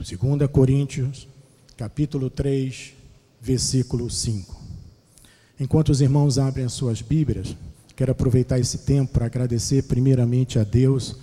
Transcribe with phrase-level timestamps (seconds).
[0.00, 1.28] 2 Coríntios,
[1.76, 2.94] capítulo 3,
[3.38, 4.58] versículo 5.
[5.60, 7.54] Enquanto os irmãos abrem as suas Bíblias,
[7.94, 11.16] quero aproveitar esse tempo para agradecer primeiramente a Deus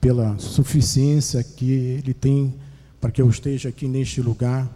[0.00, 2.52] pela suficiência que Ele tem
[3.00, 4.68] para que eu esteja aqui neste lugar.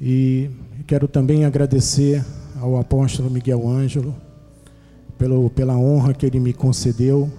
[0.00, 0.50] E
[0.88, 2.24] quero também agradecer
[2.56, 4.12] ao apóstolo Miguel Ângelo
[5.16, 7.32] pelo, pela honra que ele me concedeu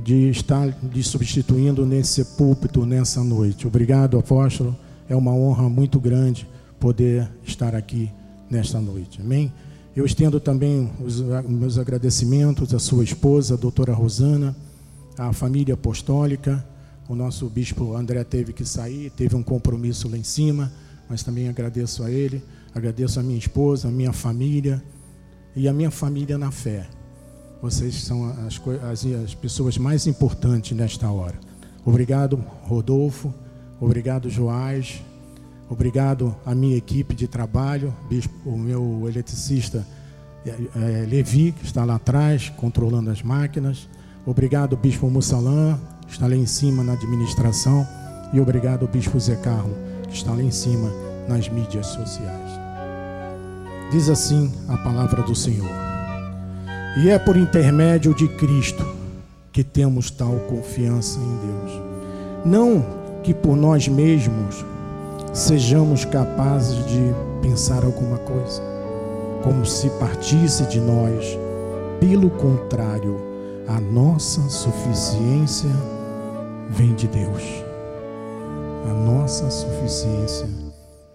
[0.00, 3.66] de estar lhe substituindo nesse púlpito nessa noite.
[3.66, 4.76] Obrigado, apóstolo.
[5.08, 8.10] É uma honra muito grande poder estar aqui
[8.48, 9.20] nesta noite.
[9.20, 9.52] Amém?
[9.94, 14.56] Eu estendo também os meus agradecimentos à sua esposa, a doutora Rosana,
[15.18, 16.64] à família apostólica.
[17.08, 20.72] O nosso bispo André teve que sair, teve um compromisso lá em cima,
[21.08, 22.42] mas também agradeço a ele,
[22.74, 24.82] agradeço a minha esposa, a minha família
[25.56, 26.88] e a minha família na fé.
[27.62, 28.60] Vocês são as,
[28.90, 31.38] as, as pessoas mais importantes nesta hora.
[31.84, 33.32] Obrigado, Rodolfo.
[33.80, 35.02] Obrigado, Joás.
[35.68, 37.94] Obrigado à minha equipe de trabalho,
[38.44, 39.86] o meu eletricista
[40.44, 43.88] é, é, Levi, que está lá atrás, controlando as máquinas.
[44.26, 47.86] Obrigado, Bispo Mussalã, que está lá em cima na administração.
[48.32, 49.76] E obrigado, Bispo Zé Carlos,
[50.08, 50.90] que está lá em cima
[51.28, 52.50] nas mídias sociais.
[53.92, 55.89] Diz assim a palavra do Senhor.
[56.98, 58.84] E é por intermédio de Cristo
[59.52, 61.82] que temos tal confiança em Deus.
[62.44, 62.84] Não
[63.22, 64.64] que por nós mesmos
[65.32, 67.00] sejamos capazes de
[67.42, 68.60] pensar alguma coisa,
[69.42, 71.38] como se partisse de nós.
[72.00, 73.20] Pelo contrário,
[73.68, 75.70] a nossa suficiência
[76.70, 77.42] vem de Deus.
[78.90, 80.48] A nossa suficiência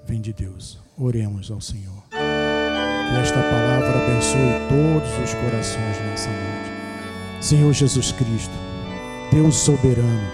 [0.05, 0.79] vem de Deus.
[0.97, 1.94] Oremos ao Senhor.
[3.07, 6.71] Que esta palavra abençoe todos os corações nessa noite.
[7.39, 8.53] Senhor Jesus Cristo,
[9.31, 10.27] Deus soberano,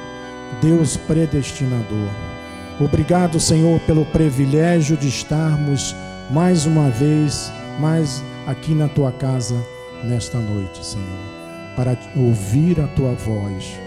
[0.61, 2.09] Deus predestinador.
[2.79, 5.93] Obrigado, Senhor, pelo privilégio de estarmos
[6.29, 9.55] mais uma vez, mais aqui na tua casa
[10.03, 11.19] nesta noite, Senhor,
[11.75, 13.77] para ouvir a tua voz,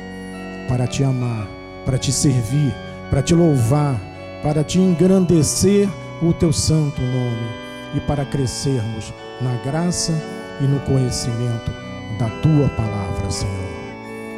[0.69, 1.49] para te amar,
[1.87, 2.75] para te servir,
[3.09, 3.99] para te louvar,
[4.43, 5.89] para te engrandecer
[6.23, 7.64] o teu santo nome
[7.95, 10.13] e para crescermos na graça
[10.61, 11.71] e no conhecimento
[12.19, 13.75] da tua palavra, Senhor.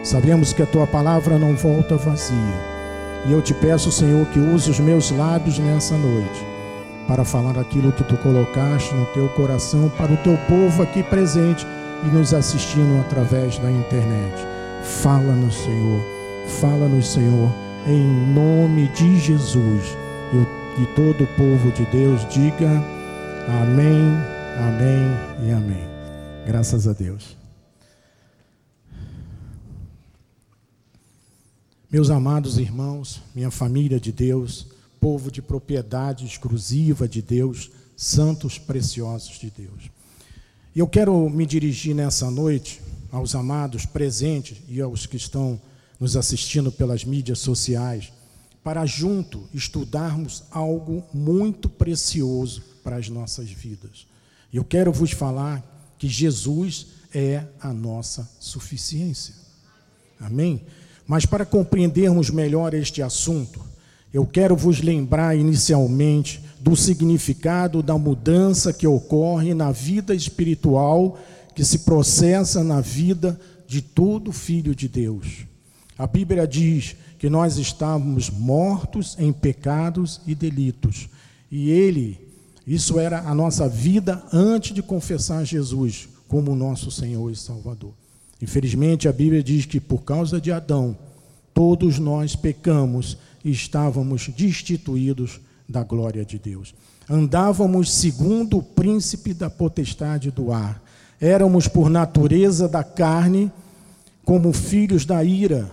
[0.02, 2.36] Sabemos que a tua palavra não volta vazia.
[3.26, 6.46] E eu te peço, Senhor, que use os meus lábios nessa noite
[7.08, 11.66] para falar aquilo que tu colocaste no teu coração para o teu povo aqui presente
[12.04, 14.46] e nos assistindo através da internet.
[14.82, 16.00] Fala-nos, Senhor.
[16.60, 17.50] Fala-nos, Senhor,
[17.86, 19.96] em nome de Jesus.
[20.78, 22.84] E todo o povo de Deus diga
[23.48, 24.02] Amém,
[24.58, 25.84] amém e amém.
[26.44, 27.36] Graças a Deus.
[31.88, 34.66] Meus amados irmãos, minha família de Deus,
[35.00, 39.92] povo de propriedade exclusiva de Deus, santos preciosos de Deus.
[40.74, 42.82] Eu quero me dirigir nessa noite
[43.12, 45.60] aos amados presentes e aos que estão
[46.00, 48.12] nos assistindo pelas mídias sociais,
[48.64, 54.06] para junto estudarmos algo muito precioso para as nossas vidas.
[54.54, 55.60] Eu quero vos falar
[55.98, 59.34] que Jesus é a nossa suficiência.
[60.20, 60.62] Amém?
[61.04, 63.60] Mas para compreendermos melhor este assunto,
[64.14, 71.18] eu quero vos lembrar inicialmente do significado da mudança que ocorre na vida espiritual
[71.56, 75.44] que se processa na vida de todo filho de Deus.
[75.98, 81.08] A Bíblia diz que nós estávamos mortos em pecados e delitos,
[81.50, 82.25] e ele
[82.66, 87.92] isso era a nossa vida antes de confessar Jesus como nosso Senhor e Salvador.
[88.42, 90.96] Infelizmente, a Bíblia diz que por causa de Adão,
[91.54, 96.74] todos nós pecamos e estávamos destituídos da glória de Deus.
[97.08, 100.82] Andávamos segundo o príncipe da potestade do ar.
[101.20, 103.50] Éramos por natureza da carne,
[104.24, 105.70] como filhos da ira.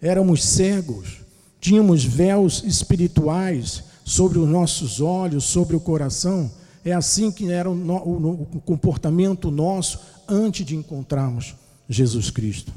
[0.00, 1.18] Éramos cegos.
[1.60, 6.50] Tínhamos véus espirituais sobre os nossos olhos, sobre o coração.
[6.84, 11.54] É assim que era o, comportamento nosso antes de encontrarmos
[11.88, 12.72] Jesus Cristo.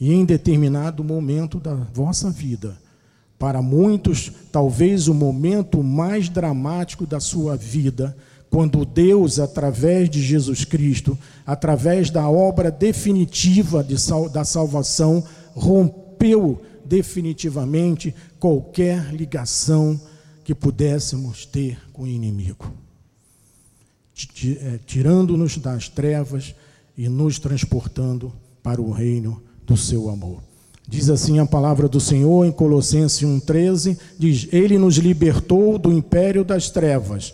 [0.00, 2.78] E em determinado momento da vossa vida,
[3.38, 8.16] para muitos, talvez o momento mais dramático da sua vida,
[8.48, 15.22] quando Deus, através de Jesus Cristo, através da obra definitiva de sal, da salvação,
[15.52, 20.00] rompeu definitivamente qualquer ligação
[20.50, 22.72] que pudéssemos ter com o inimigo,
[24.60, 26.56] é, tirando-nos das trevas
[26.98, 30.42] e nos transportando para o reino do seu amor.
[30.88, 36.44] Diz assim a palavra do Senhor em Colossenses 1,13: diz: Ele nos libertou do império
[36.44, 37.32] das trevas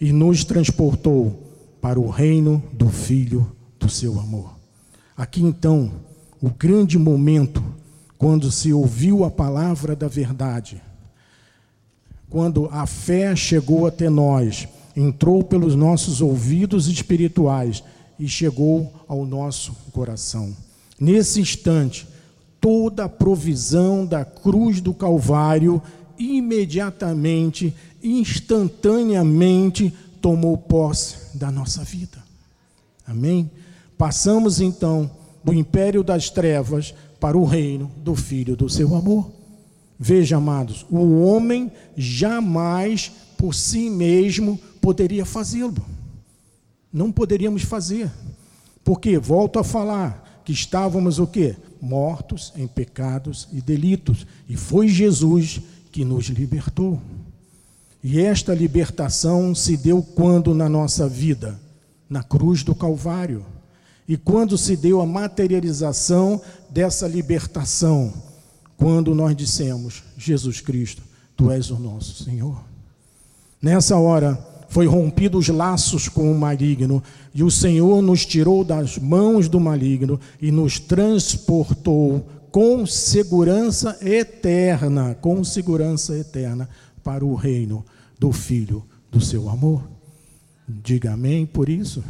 [0.00, 1.42] e nos transportou
[1.80, 4.56] para o reino do Filho do seu amor.
[5.16, 5.90] Aqui então,
[6.40, 7.60] o grande momento,
[8.16, 10.80] quando se ouviu a palavra da verdade,
[12.32, 17.84] quando a fé chegou até nós, entrou pelos nossos ouvidos espirituais
[18.18, 20.56] e chegou ao nosso coração.
[20.98, 22.08] Nesse instante,
[22.58, 25.82] toda a provisão da cruz do Calvário
[26.18, 29.92] imediatamente, instantaneamente
[30.22, 32.16] tomou posse da nossa vida.
[33.06, 33.50] Amém?
[33.98, 35.10] Passamos então
[35.44, 39.41] do império das trevas para o reino do Filho do seu amor.
[40.04, 45.86] Veja, amados, o homem jamais por si mesmo poderia fazê-lo.
[46.92, 48.10] Não poderíamos fazer.
[48.82, 51.54] Porque volto a falar que estávamos o quê?
[51.80, 55.60] mortos em pecados e delitos, e foi Jesus
[55.90, 57.00] que nos libertou.
[58.02, 61.60] E esta libertação se deu quando na nossa vida?
[62.08, 63.44] Na cruz do Calvário.
[64.08, 66.40] E quando se deu a materialização
[66.70, 68.31] dessa libertação?
[68.82, 71.02] Quando nós dissemos: Jesus Cristo,
[71.36, 72.60] tu és o nosso Senhor.
[73.62, 74.34] Nessa hora,
[74.68, 77.00] foi rompido os laços com o maligno,
[77.32, 85.14] e o Senhor nos tirou das mãos do maligno e nos transportou com segurança eterna,
[85.14, 86.68] com segurança eterna
[87.04, 87.84] para o reino
[88.18, 88.82] do Filho
[89.12, 89.84] do seu amor.
[90.66, 92.02] Diga amém por isso.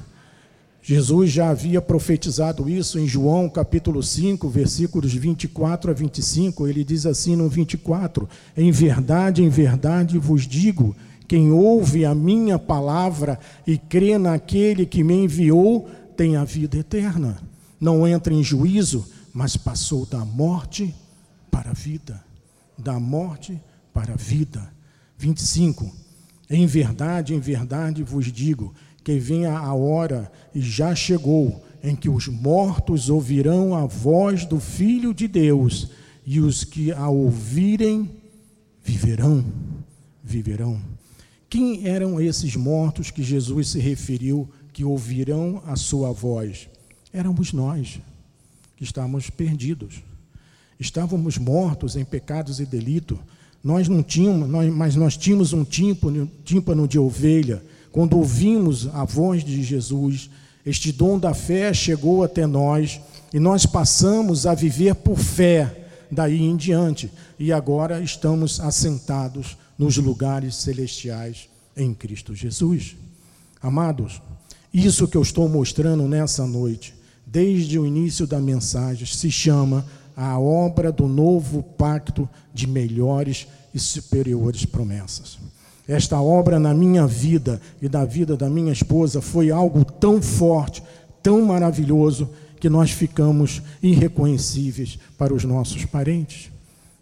[0.85, 6.67] Jesus já havia profetizado isso em João capítulo 5, versículos 24 a 25.
[6.67, 10.97] Ele diz assim no 24: Em verdade, em verdade vos digo
[11.29, 17.39] quem ouve a minha palavra e crê naquele que me enviou tem a vida eterna.
[17.81, 20.93] Não entra em juízo, mas passou da morte
[21.49, 22.23] para a vida.
[22.77, 23.57] Da morte
[23.95, 24.69] para a vida.
[25.17, 25.91] 25.
[26.51, 32.09] Em verdade, em verdade vos digo que venha a hora, e já chegou, em que
[32.09, 35.89] os mortos ouvirão a voz do Filho de Deus,
[36.25, 38.09] e os que a ouvirem
[38.85, 39.45] viverão.
[40.23, 40.81] Viverão.
[41.51, 46.69] Quem eram esses mortos que Jesus se referiu que ouvirão a sua voz?
[47.13, 48.01] Éramos nós,
[48.77, 50.03] que estávamos perdidos.
[50.81, 53.19] Estávamos mortos em pecados e delito.
[53.63, 57.63] Nós não tínhamos, nós, mas nós tínhamos um tímpano, tímpano de ovelha.
[57.93, 60.31] Quando ouvimos a voz de Jesus,
[60.65, 63.01] este dom da fé chegou até nós
[63.33, 67.13] e nós passamos a viver por fé daí em diante.
[67.39, 72.97] E agora estamos assentados nos lugares celestiais em Cristo Jesus.
[73.61, 74.23] Amados,
[74.73, 76.95] isso que eu estou mostrando nessa noite,
[77.27, 79.85] desde o início da mensagem, se chama
[80.17, 85.39] a obra do novo pacto de melhores e superiores promessas.
[85.87, 90.83] Esta obra na minha vida e da vida da minha esposa foi algo tão forte,
[91.23, 92.29] tão maravilhoso,
[92.61, 96.51] que nós ficamos irreconhecíveis para os nossos parentes.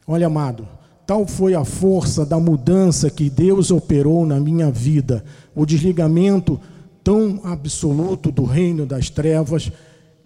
[0.07, 0.67] Olha, amado,
[1.11, 5.25] Tal foi a força da mudança que Deus operou na minha vida,
[5.57, 6.61] o desligamento
[7.03, 9.73] tão absoluto do reino das trevas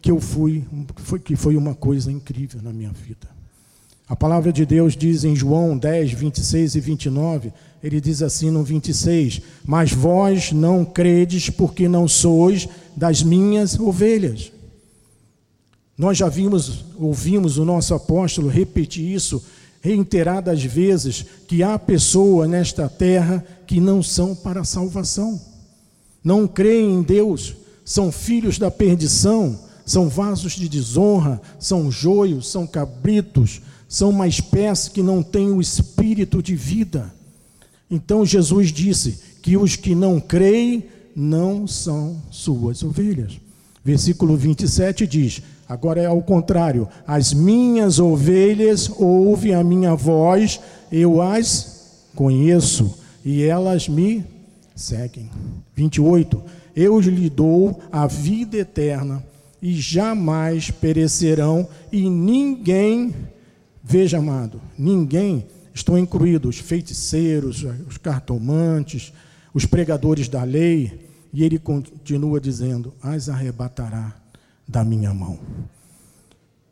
[0.02, 0.62] que eu fui,
[1.24, 3.33] que foi uma coisa incrível na minha vida.
[4.08, 7.52] A palavra de Deus diz em João 10, 26 e 29,
[7.82, 14.52] ele diz assim no 26: Mas vós não credes porque não sois das minhas ovelhas.
[15.96, 19.42] Nós já vimos, ouvimos o nosso apóstolo repetir isso
[19.80, 25.38] reiteradas vezes que há pessoas nesta terra que não são para salvação,
[26.22, 32.66] não creem em Deus, são filhos da perdição, são vasos de desonra, são joios, são
[32.66, 37.12] cabritos, são uma espécie que não tem o espírito de vida.
[37.90, 43.38] Então Jesus disse que os que não creem não são suas ovelhas.
[43.84, 46.88] Versículo 27 diz: Agora é ao contrário.
[47.06, 50.60] As minhas ovelhas ouvem a minha voz,
[50.90, 51.74] eu as
[52.14, 54.24] conheço e elas me
[54.74, 55.30] seguem.
[55.74, 56.42] 28.
[56.74, 59.22] Eu lhe dou a vida eterna
[59.62, 63.14] e jamais perecerão e ninguém,
[63.84, 69.12] veja amado, ninguém, estão incluídos os feiticeiros, os cartomantes,
[69.52, 74.14] os pregadores da lei, e ele continua dizendo: as arrebatará
[74.66, 75.38] da minha mão.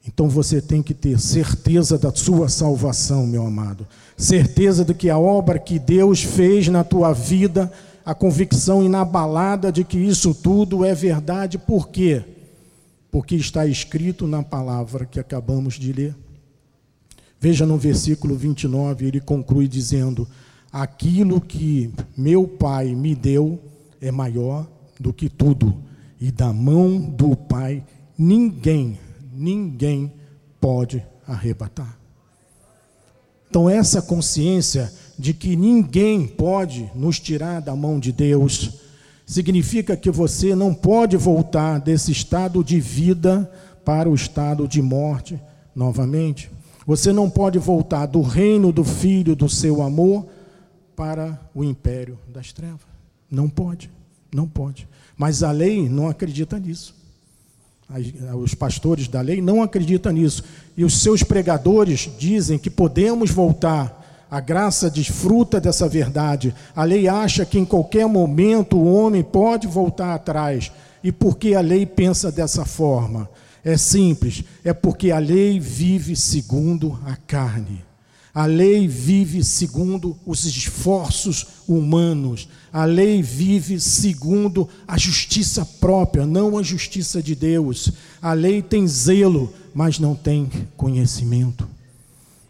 [0.07, 3.87] Então você tem que ter certeza da sua salvação, meu amado.
[4.17, 7.71] Certeza de que a obra que Deus fez na tua vida,
[8.05, 11.57] a convicção inabalada de que isso tudo é verdade.
[11.57, 12.25] Por quê?
[13.13, 16.17] Porque está escrito na palavra que acabamos de ler.
[17.43, 20.29] Veja no versículo 29, ele conclui dizendo:
[20.73, 23.61] Aquilo que meu Pai me deu
[24.01, 24.65] é maior
[25.01, 25.75] do que tudo,
[26.21, 27.83] e da mão do Pai
[28.17, 28.97] ninguém,
[29.35, 30.13] ninguém
[30.61, 31.99] pode arrebatar.
[33.51, 38.71] Então, essa consciência de que ninguém pode nos tirar da mão de Deus,
[39.27, 43.51] significa que você não pode voltar desse estado de vida
[43.85, 45.41] para o estado de morte
[45.75, 46.49] novamente.
[46.87, 50.27] Você não pode voltar do reino do Filho do seu amor
[50.97, 52.81] para o império das trevas.
[53.31, 53.91] Não pode,
[54.33, 54.89] não pode.
[55.17, 56.95] Mas a lei não acredita nisso.
[58.35, 60.43] Os pastores da lei não acreditam nisso.
[60.77, 64.01] E os seus pregadores dizem que podemos voltar.
[64.31, 66.55] A graça desfruta dessa verdade.
[66.75, 70.73] A lei acha que em qualquer momento o homem pode voltar atrás.
[71.05, 73.29] E por que a lei pensa dessa forma?
[73.65, 77.85] É simples, é porque a lei vive segundo a carne.
[78.35, 82.49] A lei vive segundo os esforços humanos.
[82.73, 87.93] A lei vive segundo a justiça própria, não a justiça de Deus.
[88.23, 91.69] A lei tem zelo, mas não tem conhecimento.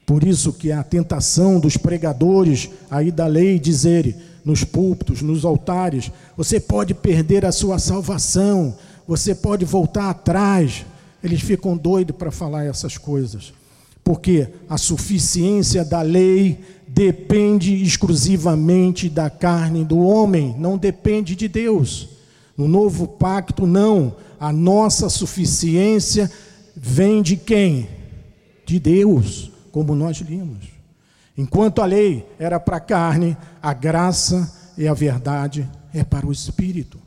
[0.07, 4.15] Por isso que a tentação dos pregadores aí da lei dizerem
[4.45, 8.77] nos púlpitos, nos altares, você pode perder a sua salvação,
[9.07, 10.85] você pode voltar atrás.
[11.23, 13.53] Eles ficam doidos para falar essas coisas
[14.05, 22.09] porque a suficiência da lei depende exclusivamente da carne do homem, não depende de Deus.
[22.57, 24.17] No novo pacto, não.
[24.39, 26.31] A nossa suficiência
[26.77, 27.89] vem de quem?
[28.67, 30.67] De Deus, como nós limos.
[31.39, 36.33] Enquanto a lei era para a carne, a graça e a verdade é para o
[36.33, 36.99] espírito.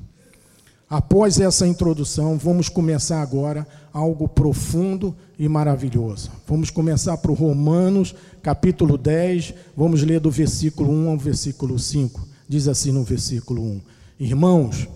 [0.95, 6.31] Após essa introdução, vamos começar agora algo profundo e maravilhoso.
[6.47, 12.25] Vamos começar para Romanos, capítulo 10, vamos ler do versículo 1 ao versículo 5.
[12.47, 13.81] Diz assim no versículo 1:
[14.21, 14.87] Irmãos,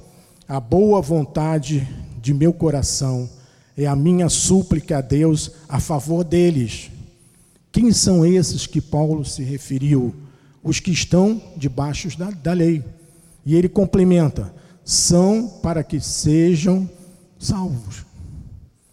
[0.48, 1.86] a boa vontade
[2.22, 3.30] de meu coração
[3.78, 6.90] é a minha súplica a Deus a favor deles.
[7.74, 10.16] Quem são esses que Paulo se referiu?
[10.64, 12.86] Os que estão debaixo da, da lei.
[13.46, 14.58] E ele complementa:
[14.90, 16.90] são para que sejam
[17.38, 18.04] salvos.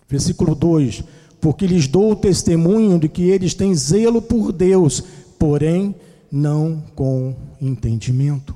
[0.06, 1.02] Versículo 2:
[1.40, 5.02] Porque lhes dou o testemunho de que eles têm zelo por Deus,
[5.38, 5.94] porém
[6.30, 8.54] não com entendimento.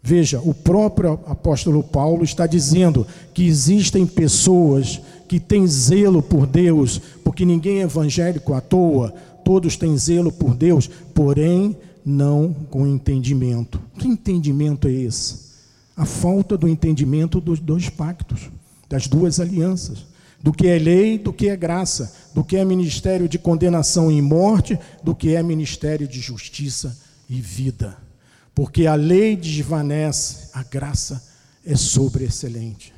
[0.00, 7.00] Veja, o próprio apóstolo Paulo está dizendo que existem pessoas que têm zelo por Deus,
[7.24, 9.12] porque ninguém é evangélico à toa,
[9.44, 13.80] todos têm zelo por Deus, porém não com entendimento.
[13.98, 15.49] Que entendimento é esse?
[16.00, 18.48] A falta do entendimento dos dois pactos,
[18.88, 20.06] das duas alianças,
[20.42, 24.22] do que é lei, do que é graça, do que é ministério de condenação e
[24.22, 27.98] morte, do que é ministério de justiça e vida.
[28.54, 31.22] Porque a lei desvanece, a graça
[31.66, 32.94] é sobreexcelente.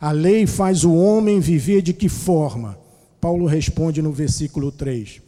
[0.00, 2.78] A lei faz o homem viver de que forma?
[3.20, 5.20] Paulo responde no versículo 3: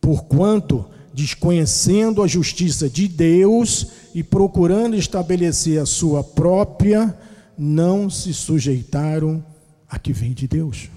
[0.00, 7.16] Porquanto desconhecendo a justiça de Deus e procurando estabelecer a sua própria,
[7.56, 9.42] não se sujeitaram
[9.88, 10.90] a que vem de Deus.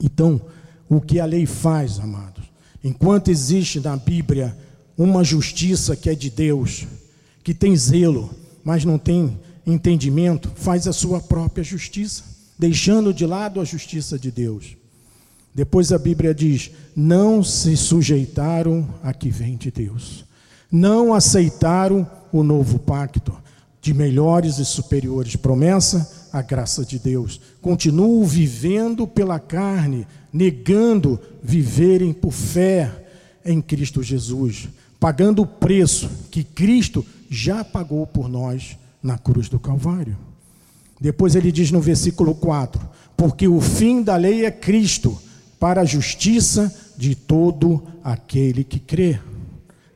[0.00, 0.40] Então,
[0.88, 2.44] o que a lei faz, amados?
[2.82, 4.56] Enquanto existe na Bíblia
[4.96, 6.86] uma justiça que é de Deus,
[7.42, 8.30] que tem zelo,
[8.62, 12.22] mas não tem entendimento, faz a sua própria justiça,
[12.56, 14.77] deixando de lado a justiça de Deus.
[15.58, 20.24] Depois a Bíblia diz: não se sujeitaram a que vem de Deus,
[20.70, 23.36] não aceitaram o novo pacto
[23.82, 27.40] de melhores e superiores promessa, a graça de Deus.
[27.60, 33.08] Continuam vivendo pela carne, negando viverem por fé
[33.44, 34.68] em Cristo Jesus,
[35.00, 40.16] pagando o preço que Cristo já pagou por nós na cruz do Calvário.
[41.00, 42.80] Depois ele diz no versículo 4:
[43.16, 45.20] Porque o fim da lei é Cristo
[45.58, 49.18] para a justiça de todo aquele que crê.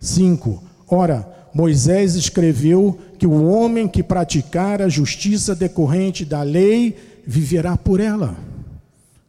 [0.01, 0.63] 5.
[0.89, 8.01] Ora, Moisés escreveu que o homem que praticar a justiça decorrente da lei viverá por
[8.01, 8.37] ela.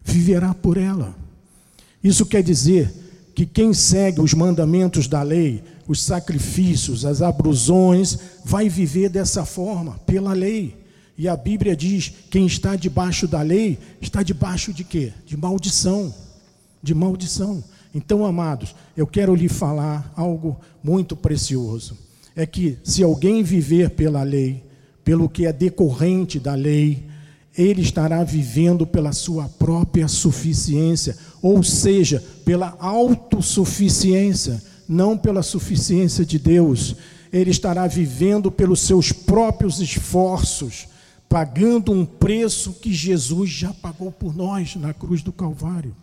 [0.03, 1.15] Viverá por ela.
[2.03, 2.91] Isso quer dizer
[3.35, 9.99] que quem segue os mandamentos da lei, os sacrifícios, as abrusões, vai viver dessa forma,
[10.05, 10.75] pela lei.
[11.17, 15.13] E a Bíblia diz: quem está debaixo da lei está debaixo de quê?
[15.25, 16.13] De maldição
[16.83, 17.63] de maldição.
[17.95, 21.97] Então, amados, eu quero lhe falar algo muito precioso.
[22.35, 24.63] É que se alguém viver pela lei,
[25.03, 27.05] pelo que é decorrente da lei,
[27.55, 36.39] ele estará vivendo pela sua própria suficiência, ou seja, pela autossuficiência, não pela suficiência de
[36.39, 36.95] Deus.
[37.31, 40.87] Ele estará vivendo pelos seus próprios esforços,
[41.29, 45.95] pagando um preço que Jesus já pagou por nós na cruz do Calvário.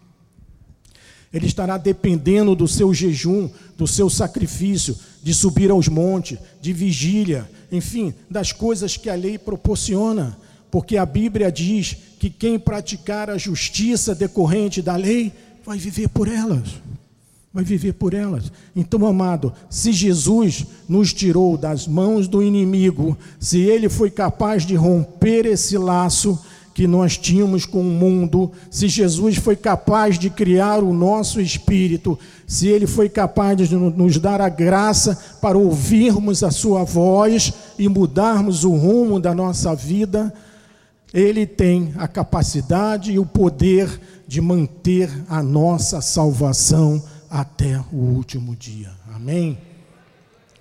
[1.32, 7.48] Ele estará dependendo do seu jejum, do seu sacrifício, de subir aos montes, de vigília,
[7.70, 10.36] enfim, das coisas que a lei proporciona,
[10.70, 15.32] porque a Bíblia diz que quem praticar a justiça decorrente da lei
[15.64, 16.68] vai viver por elas.
[17.52, 18.52] Vai viver por elas.
[18.76, 24.76] Então, amado, se Jesus nos tirou das mãos do inimigo, se ele foi capaz de
[24.76, 26.38] romper esse laço,
[26.80, 32.18] que nós tínhamos com o mundo, se Jesus foi capaz de criar o nosso espírito,
[32.46, 37.86] se ele foi capaz de nos dar a graça para ouvirmos a sua voz e
[37.86, 40.32] mudarmos o rumo da nossa vida,
[41.12, 48.56] ele tem a capacidade e o poder de manter a nossa salvação até o último
[48.56, 48.90] dia.
[49.14, 49.58] Amém?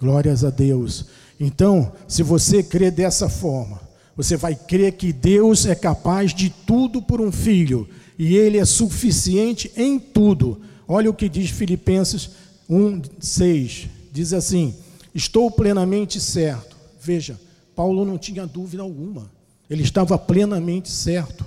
[0.02, 1.06] Glórias a Deus.
[1.40, 3.88] Então, se você crê dessa forma,
[4.20, 8.66] você vai crer que Deus é capaz de tudo por um filho e ele é
[8.66, 10.60] suficiente em tudo.
[10.86, 12.32] Olha o que diz Filipenses
[12.70, 13.88] 1:6.
[14.12, 14.76] Diz assim:
[15.16, 16.76] "Estou plenamente certo".
[17.02, 17.40] Veja,
[17.74, 19.32] Paulo não tinha dúvida alguma.
[19.70, 21.46] Ele estava plenamente certo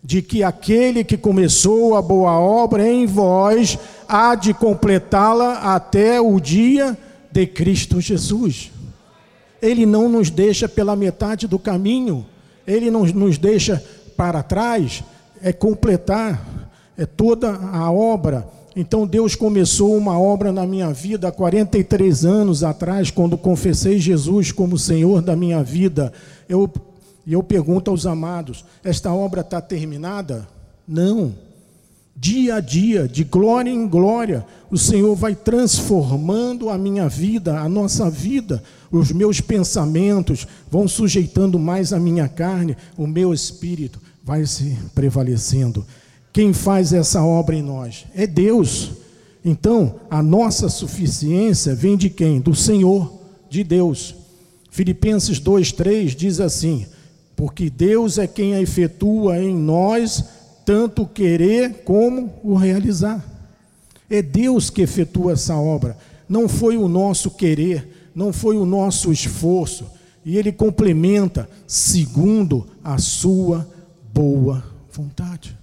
[0.00, 6.38] de que aquele que começou a boa obra em vós há de completá-la até o
[6.38, 6.96] dia
[7.32, 8.70] de Cristo Jesus.
[9.64, 12.26] Ele não nos deixa pela metade do caminho,
[12.66, 13.82] Ele não nos deixa
[14.14, 15.02] para trás,
[15.42, 18.46] é completar, é toda a obra.
[18.76, 24.52] Então Deus começou uma obra na minha vida há 43 anos atrás, quando confessei Jesus
[24.52, 26.12] como Senhor da minha vida.
[26.46, 26.70] Eu,
[27.26, 30.46] eu pergunto aos amados: esta obra está terminada?
[30.86, 31.32] Não
[32.16, 37.68] dia a dia, de glória em glória, o Senhor vai transformando a minha vida, a
[37.68, 38.62] nossa vida,
[38.96, 45.84] os meus pensamentos vão sujeitando mais a minha carne, o meu espírito vai se prevalecendo.
[46.32, 48.06] Quem faz essa obra em nós?
[48.14, 48.92] É Deus.
[49.44, 52.40] Então, a nossa suficiência vem de quem?
[52.40, 53.12] Do Senhor,
[53.50, 54.14] de Deus.
[54.70, 56.86] Filipenses 2:3 diz assim:
[57.36, 60.24] Porque Deus é quem a efetua em nós
[60.64, 63.22] tanto querer como o realizar.
[64.08, 65.96] É Deus que efetua essa obra,
[66.28, 69.86] não foi o nosso querer, não foi o nosso esforço,
[70.24, 73.68] e Ele complementa segundo a sua
[74.12, 75.56] boa vontade.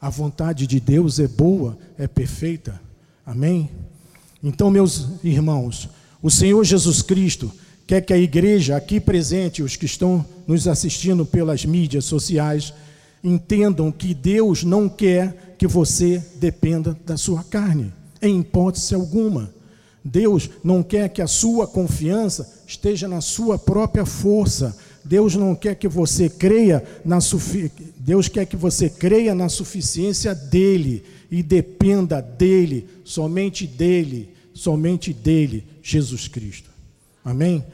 [0.00, 2.80] A vontade de Deus é boa, é perfeita.
[3.26, 3.68] Amém?
[4.42, 5.88] Então, meus irmãos,
[6.22, 7.50] o Senhor Jesus Cristo
[7.86, 12.72] quer que a igreja aqui presente, os que estão nos assistindo pelas mídias sociais,
[13.24, 19.50] entendam que Deus não quer que você dependa da sua carne, em hipótese alguma.
[20.08, 24.76] Deus não quer que a sua confiança esteja na sua própria força.
[25.04, 27.70] Deus não quer que você creia na sufi...
[27.98, 35.64] Deus quer que você creia na suficiência dele e dependa dele, somente dele, somente dele,
[35.82, 36.70] Jesus Cristo.
[37.22, 37.64] Amém?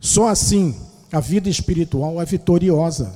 [0.00, 0.74] Só assim
[1.12, 3.14] a vida espiritual é vitoriosa.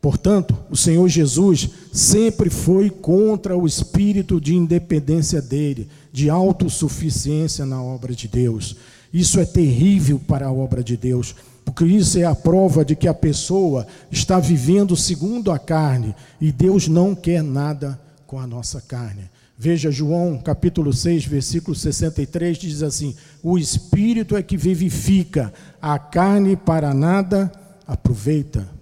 [0.00, 7.82] Portanto, o Senhor Jesus sempre foi contra o espírito de independência dele, de autossuficiência na
[7.82, 8.76] obra de Deus.
[9.12, 11.34] Isso é terrível para a obra de Deus,
[11.64, 16.52] porque isso é a prova de que a pessoa está vivendo segundo a carne e
[16.52, 19.22] Deus não quer nada com a nossa carne.
[19.58, 26.54] Veja João capítulo 6, versículo 63 diz assim: O espírito é que vivifica, a carne
[26.54, 27.50] para nada
[27.84, 28.77] aproveita.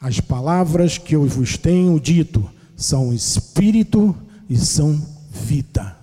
[0.00, 4.14] As palavras que eu vos tenho dito são espírito
[4.48, 5.96] e são vida.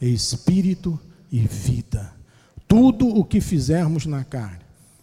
[0.00, 0.98] Espírito
[1.30, 2.12] e vida.
[2.66, 4.60] Tudo o que fizermos na carne,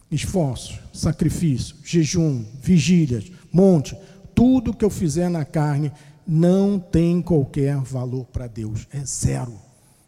[0.09, 3.95] esforço, sacrifício, jejum, vigílias, monte,
[4.33, 5.91] tudo que eu fizer na carne
[6.27, 9.53] não tem qualquer valor para Deus, é zero.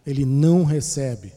[0.05, 1.31] Ele não recebe.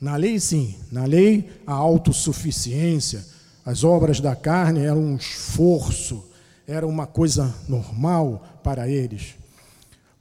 [0.00, 3.24] Na lei, sim, na lei, a autossuficiência,
[3.64, 6.24] as obras da carne eram um esforço,
[6.70, 9.34] era uma coisa normal para eles,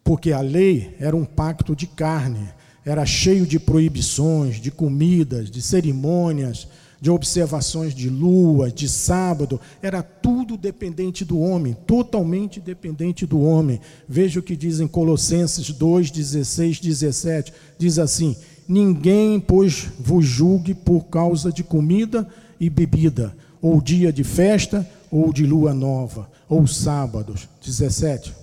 [0.04, 2.50] porque a lei era um pacto de carne,
[2.84, 6.68] era cheio de proibições, de comidas, de cerimônias,
[7.00, 13.80] de observações de lua, de sábado, era tudo dependente do homem, totalmente dependente do homem.
[14.08, 18.36] Veja o que diz em Colossenses 2, 16, 17: diz assim:
[18.68, 22.28] Ninguém, pois, vos julgue por causa de comida
[22.60, 27.48] e bebida, ou dia de festa, ou de lua nova, ou sábados.
[27.64, 28.36] 17.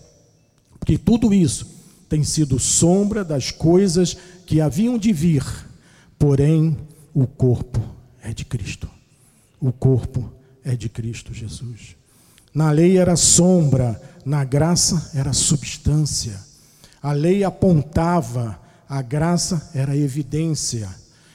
[0.79, 1.67] Porque tudo isso
[2.09, 4.17] tem sido sombra das coisas
[4.47, 5.45] que haviam de vir,
[6.17, 6.77] porém
[7.13, 7.83] o corpo
[8.23, 8.89] é de Cristo.
[9.61, 10.33] O corpo
[10.65, 11.97] é de Cristo Jesus.
[12.55, 16.41] Na lei era sombra, na graça era substância.
[17.03, 20.89] A lei apontava, a graça era evidência.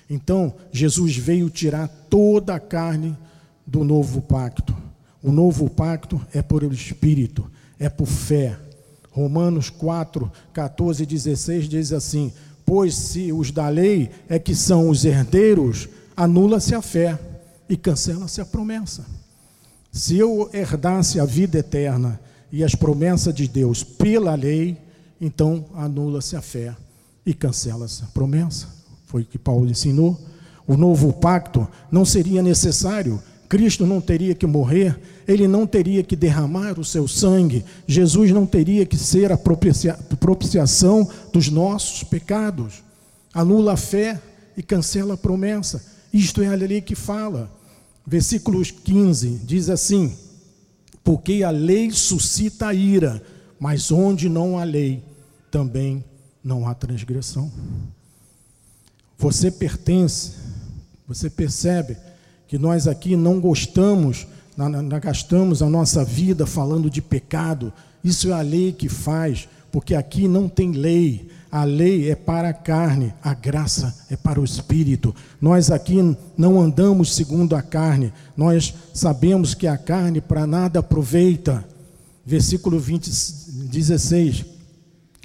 [0.10, 3.18] Então, Jesus veio tirar toda a carne
[3.66, 4.76] do novo pacto.
[5.24, 8.58] O novo pacto é por Espírito, é por fé.
[9.12, 12.32] Romanos 4, 14 e 16 diz assim:
[12.66, 17.20] Pois se os da lei é que são os herdeiros, anula-se a fé
[17.70, 19.06] e cancela-se a promessa.
[19.92, 22.20] Se eu herdasse a vida eterna
[22.52, 24.78] e as promessas de Deus pela lei,
[25.20, 26.76] então anula-se a fé
[27.26, 28.68] e cancela-se a promessa.
[29.06, 30.20] Foi o que Paulo ensinou.
[30.66, 36.16] O novo pacto não seria necessário, Cristo não teria que morrer, ele não teria que
[36.16, 42.82] derramar o seu sangue, Jesus não teria que ser a propiciação dos nossos pecados.
[43.34, 44.22] Anula a fé
[44.56, 45.84] e cancela a promessa.
[46.14, 47.52] Isto é a lei que fala.
[48.08, 50.16] Versículos 15 diz assim:
[51.04, 53.22] Porque a lei suscita a ira,
[53.60, 55.04] mas onde não há lei,
[55.52, 56.02] também
[56.42, 57.52] não há transgressão.
[59.18, 60.36] Você pertence,
[61.06, 61.98] você percebe
[62.52, 67.72] que nós aqui não gostamos, não gastamos a nossa vida falando de pecado.
[68.04, 71.30] Isso é a lei que faz, porque aqui não tem lei.
[71.50, 75.16] A lei é para a carne, a graça é para o espírito.
[75.40, 76.00] Nós aqui
[76.38, 81.64] não andamos segundo a carne, nós sabemos que a carne para nada aproveita.
[82.26, 83.10] Versículo 20,
[83.70, 84.46] 16.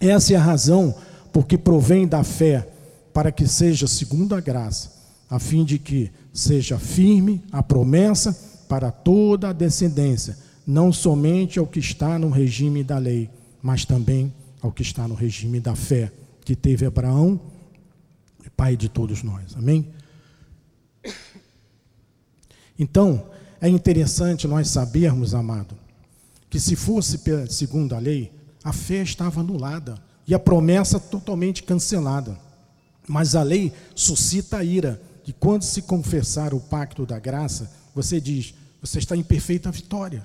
[0.01, 0.95] Essa é a razão
[1.33, 2.69] porque provém da fé
[3.13, 4.93] para que seja segundo a graça,
[5.29, 8.33] a fim de que seja firme a promessa
[8.69, 10.37] para toda a descendência,
[10.67, 13.31] não somente ao que está no regime da lei,
[13.63, 16.13] mas também ao que está no regime da fé,
[16.45, 17.41] que teve Abraão,
[18.57, 19.55] pai de todos nós.
[19.55, 19.93] Amém?
[22.79, 25.77] Então, é interessante nós sabermos, amado,
[26.49, 28.33] que se fosse segundo a lei,
[28.65, 32.39] a fé estava anulada e a promessa totalmente cancelada.
[33.07, 38.21] Mas a lei suscita a ira, que quando se confessar o pacto da graça, você
[38.21, 40.25] diz: você está em perfeita vitória.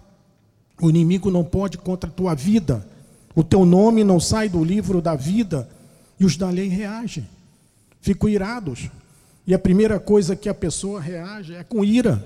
[0.79, 2.87] O inimigo não pode contra a tua vida.
[3.33, 5.67] O teu nome não sai do livro da vida.
[6.19, 7.27] E os da lei reagem.
[7.99, 8.91] Ficam irados.
[9.47, 12.23] E a primeira coisa que a pessoa reage é com ira.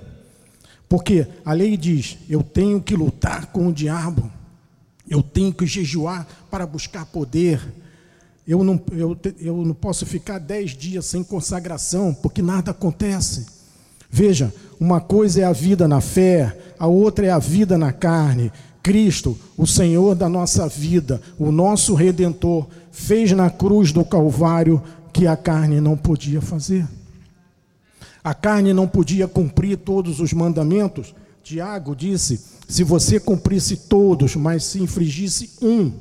[0.89, 4.29] Porque a lei diz: eu tenho que lutar com o diabo.
[5.09, 7.61] Eu tenho que jejuar para buscar poder
[8.47, 13.45] eu não, eu, eu não posso ficar dez dias sem consagração, porque nada acontece.
[14.09, 18.51] Veja, uma coisa é a vida na fé, a outra é a vida na carne.
[18.83, 24.81] Cristo, o Senhor da nossa vida, o nosso redentor, fez na cruz do Calvário
[25.11, 26.87] que a carne não podia fazer.
[28.23, 31.15] A carne não podia cumprir todos os mandamentos.
[31.43, 35.91] Tiago disse: se você cumprisse todos, mas se infringisse um,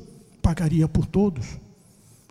[0.42, 1.63] pagaria por todos.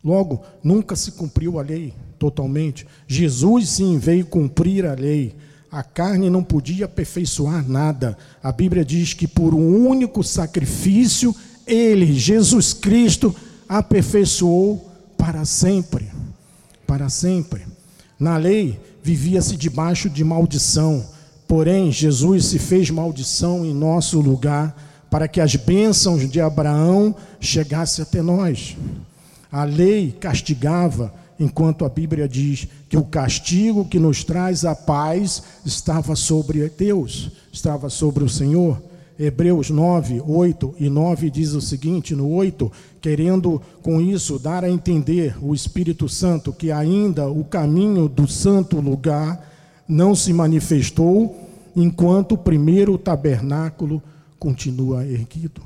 [0.03, 2.85] Logo, nunca se cumpriu a lei totalmente.
[3.07, 5.35] Jesus sim veio cumprir a lei.
[5.71, 8.17] A carne não podia aperfeiçoar nada.
[8.43, 11.35] A Bíblia diz que por um único sacrifício,
[11.65, 13.35] ele, Jesus Cristo,
[13.67, 16.11] aperfeiçoou para sempre.
[16.85, 17.65] Para sempre.
[18.19, 21.05] Na lei, vivia-se debaixo de maldição.
[21.47, 24.75] Porém, Jesus se fez maldição em nosso lugar,
[25.09, 28.75] para que as bênçãos de Abraão chegassem até nós.
[29.53, 35.43] A lei castigava, enquanto a Bíblia diz que o castigo que nos traz a paz
[35.63, 38.81] estava sobre Deus, estava sobre o Senhor.
[39.19, 44.69] Hebreus 9, 8 e 9 diz o seguinte: no 8, querendo com isso dar a
[44.71, 49.53] entender o Espírito Santo que ainda o caminho do santo lugar
[49.87, 54.01] não se manifestou, enquanto o primeiro tabernáculo
[54.39, 55.61] continua erguido.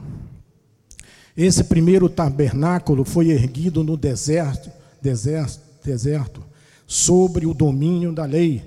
[1.38, 6.41] Esse primeiro tabernáculo foi erguido no deserto, deserto, deserto,
[6.88, 8.63] sobre o domínio da lei.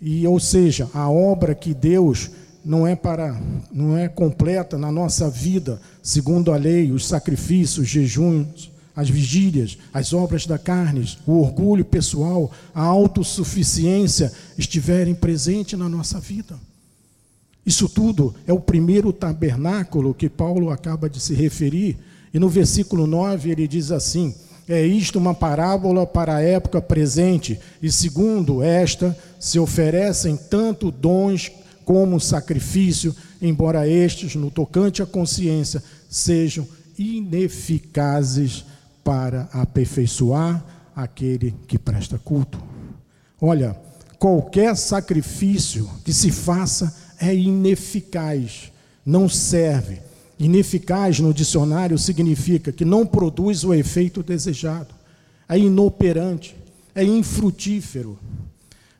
[0.00, 2.30] E ou seja, a obra que Deus
[2.64, 3.38] não é para
[3.70, 9.76] não é completa na nossa vida, segundo a lei, os sacrifícios, os jejuns, as vigílias,
[9.92, 16.58] as obras da carne, o orgulho pessoal, a autossuficiência estiverem presentes na nossa vida.
[17.66, 21.98] Isso tudo é o primeiro tabernáculo que Paulo acaba de se referir,
[22.32, 24.32] e no versículo 9 ele diz assim:
[24.68, 31.50] É isto uma parábola para a época presente, e segundo esta, se oferecem tanto dons
[31.84, 38.64] como sacrifício, embora estes, no tocante à consciência, sejam ineficazes
[39.02, 42.62] para aperfeiçoar aquele que presta culto.
[43.40, 43.76] Olha,
[44.18, 48.72] qualquer sacrifício que se faça é ineficaz,
[49.04, 50.00] não serve.
[50.38, 54.94] Ineficaz no dicionário significa que não produz o efeito desejado,
[55.48, 56.54] é inoperante,
[56.94, 58.18] é infrutífero.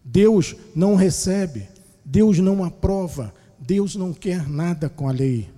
[0.05, 1.69] Deus não recebe,
[2.05, 5.49] Deus não aprova, Deus não quer nada com a lei,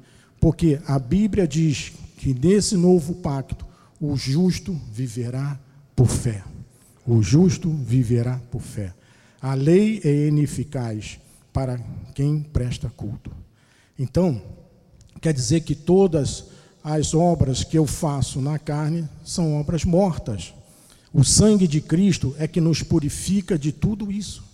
[0.40, 3.66] porque a Bíblia diz que nesse novo pacto
[4.00, 5.58] o justo viverá
[5.94, 6.42] por fé.
[7.06, 8.92] O justo viverá por fé.
[9.40, 11.18] A lei é ineficaz
[11.52, 11.78] para
[12.14, 13.30] quem presta culto.
[13.98, 14.40] Então,
[15.20, 16.46] quer dizer que todas
[16.82, 20.54] as obras que eu faço na carne são obras mortas.
[21.12, 24.44] O sangue de Cristo é que nos purifica de tudo isso.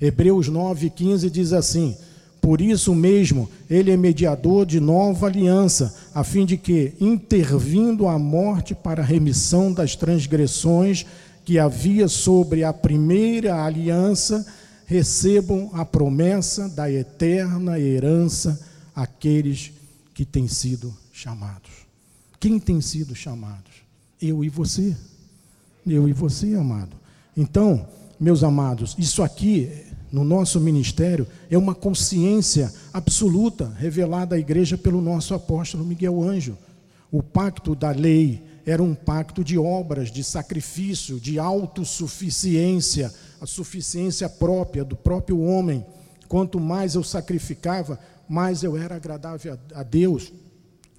[0.00, 1.96] Hebreus 9,15 diz assim:
[2.40, 8.18] Por isso mesmo, ele é mediador de nova aliança, a fim de que, intervindo a
[8.18, 11.04] morte para a remissão das transgressões
[11.44, 14.46] que havia sobre a primeira aliança,
[14.88, 18.58] recebam a promessa da eterna herança
[18.96, 19.70] aqueles
[20.14, 21.70] que têm sido chamados.
[22.40, 23.82] Quem tem sido chamados?
[24.20, 24.96] Eu e você.
[25.86, 26.96] Eu e você, amado.
[27.36, 27.86] Então,
[28.18, 29.70] meus amados, isso aqui
[30.10, 36.56] no nosso ministério é uma consciência absoluta revelada à igreja pelo nosso apóstolo Miguel Anjo.
[37.12, 44.28] O pacto da lei era um pacto de obras, de sacrifício, de autossuficiência, a suficiência
[44.28, 45.84] própria do próprio homem.
[46.28, 47.98] Quanto mais eu sacrificava,
[48.28, 50.32] mais eu era agradável a Deus.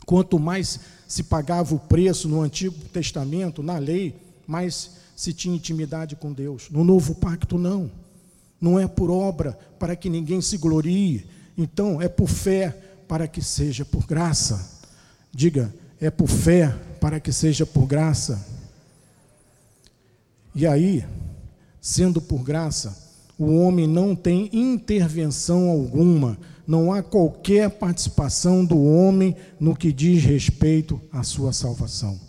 [0.05, 4.15] Quanto mais se pagava o preço no Antigo Testamento, na lei,
[4.47, 6.69] mais se tinha intimidade com Deus.
[6.69, 7.91] No Novo Pacto, não
[8.59, 11.25] não é por obra para que ninguém se glorie,
[11.57, 12.75] então é por fé
[13.07, 14.79] para que seja por graça.
[15.31, 18.45] Diga, é por fé para que seja por graça.
[20.53, 21.05] E aí,
[21.81, 26.37] sendo por graça, o homem não tem intervenção alguma,
[26.67, 32.19] não há qualquer participação do homem no que diz respeito à sua salvação.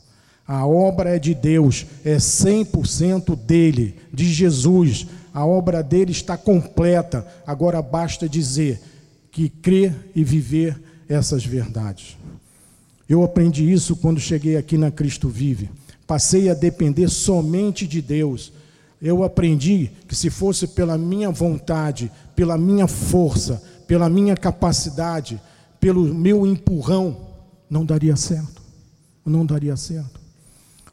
[0.46, 7.26] A obra é de Deus, é 100% dele, de Jesus a obra dele está completa,
[7.46, 8.80] agora basta dizer
[9.30, 12.16] que crer e viver essas verdades.
[13.08, 15.70] Eu aprendi isso quando cheguei aqui na Cristo Vive.
[16.06, 18.52] Passei a depender somente de Deus.
[19.00, 25.40] Eu aprendi que se fosse pela minha vontade, pela minha força, pela minha capacidade,
[25.78, 27.28] pelo meu empurrão,
[27.68, 28.60] não daria certo.
[29.24, 30.20] Não daria certo.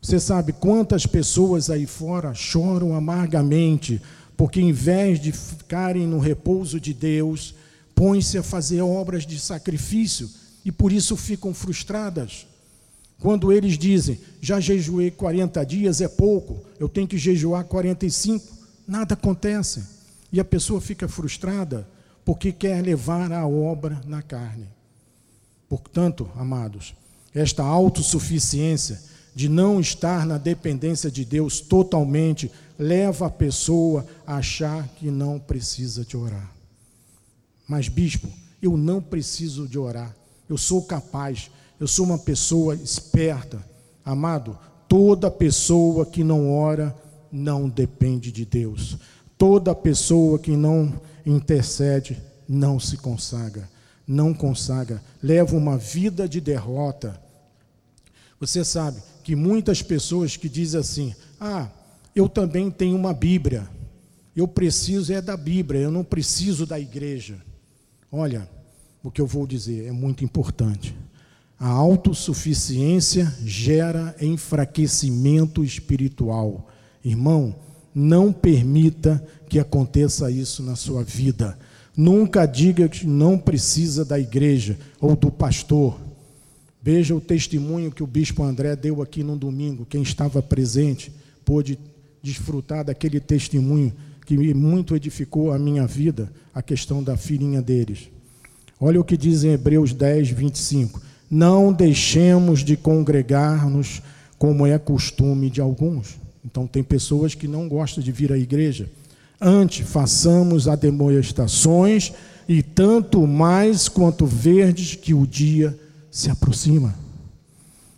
[0.02, 4.02] Você sabe quantas pessoas aí fora choram amargamente
[4.38, 7.56] porque em vez de ficarem no repouso de Deus,
[7.96, 10.30] põem-se a fazer obras de sacrifício
[10.64, 12.46] e por isso ficam frustradas.
[13.20, 18.46] Quando eles dizem, já jejuei 40 dias, é pouco, eu tenho que jejuar 45,
[18.88, 19.84] nada acontece.
[20.32, 21.88] E a pessoa fica frustrada
[22.26, 24.68] porque quer levar a obra na carne.
[25.70, 26.94] Portanto, amados,
[27.34, 29.02] esta autossuficiência
[29.38, 35.40] de não estar na dependência de Deus totalmente, leva a pessoa a achar que não
[35.40, 36.52] precisa de orar.
[37.68, 38.28] Mas, bispo,
[38.62, 40.16] eu não preciso de orar.
[40.50, 43.64] Eu sou capaz, eu sou uma pessoa esperta.
[44.04, 46.96] Amado, toda pessoa que não ora
[47.32, 48.98] não depende de Deus.
[49.38, 50.94] Toda pessoa que não
[51.26, 53.70] intercede não se consagra.
[54.08, 57.20] Não consagra, leva uma vida de derrota.
[58.40, 61.68] Você sabe, que muitas pessoas que dizem assim: "Ah,
[62.16, 63.68] eu também tenho uma Bíblia.
[64.34, 67.44] Eu preciso é da Bíblia, eu não preciso da igreja".
[68.10, 68.50] Olha,
[69.04, 70.96] o que eu vou dizer é muito importante.
[71.60, 76.68] A autossuficiência gera enfraquecimento espiritual.
[77.04, 77.56] Irmão,
[77.94, 81.58] não permita que aconteça isso na sua vida.
[81.96, 86.00] Nunca diga que não precisa da igreja ou do pastor.
[86.80, 89.86] Veja o testemunho que o bispo André deu aqui no domingo.
[89.86, 91.12] Quem estava presente
[91.44, 91.80] pôde
[92.22, 93.94] desfrutar daquele testemunho
[94.28, 98.10] que muito edificou a minha vida, a questão da filhinha deles.
[98.80, 101.02] Olha o que diz em Hebreus 10, 25.
[101.30, 104.02] Não deixemos de congregar-nos
[104.38, 106.18] como é costume de alguns.
[106.46, 108.90] Então, tem pessoas que não gostam de vir à igreja.
[109.40, 112.14] Antes, façamos ademoestações,
[112.48, 115.78] e tanto mais quanto verdes que o dia
[116.10, 116.96] se aproxima.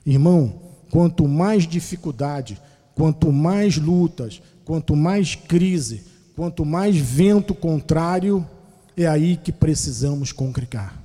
[0.06, 0.54] Irmão,
[0.90, 2.60] quanto mais dificuldade,
[2.96, 6.02] quanto mais lutas, quanto mais crise,
[6.36, 8.46] quanto mais vento contrário,
[8.98, 11.00] é aí que precisamos congregar.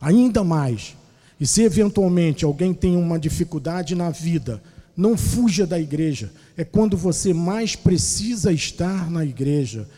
[0.00, 0.96] Ainda mais.
[1.40, 4.62] E se eventualmente alguém tem uma dificuldade na vida,
[4.96, 6.30] Não fuja da igreja.
[6.58, 9.88] É quando você mais precisa estar na igreja.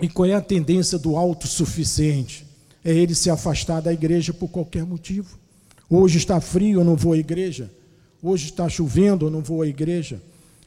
[0.00, 2.44] E qual é a tendência do autossuficiente?
[2.84, 5.38] É ele se afastar da igreja por qualquer motivo.
[5.88, 7.70] Hoje está frio, eu não vou à igreja.
[8.20, 10.20] Hoje está chovendo, eu não vou à igreja.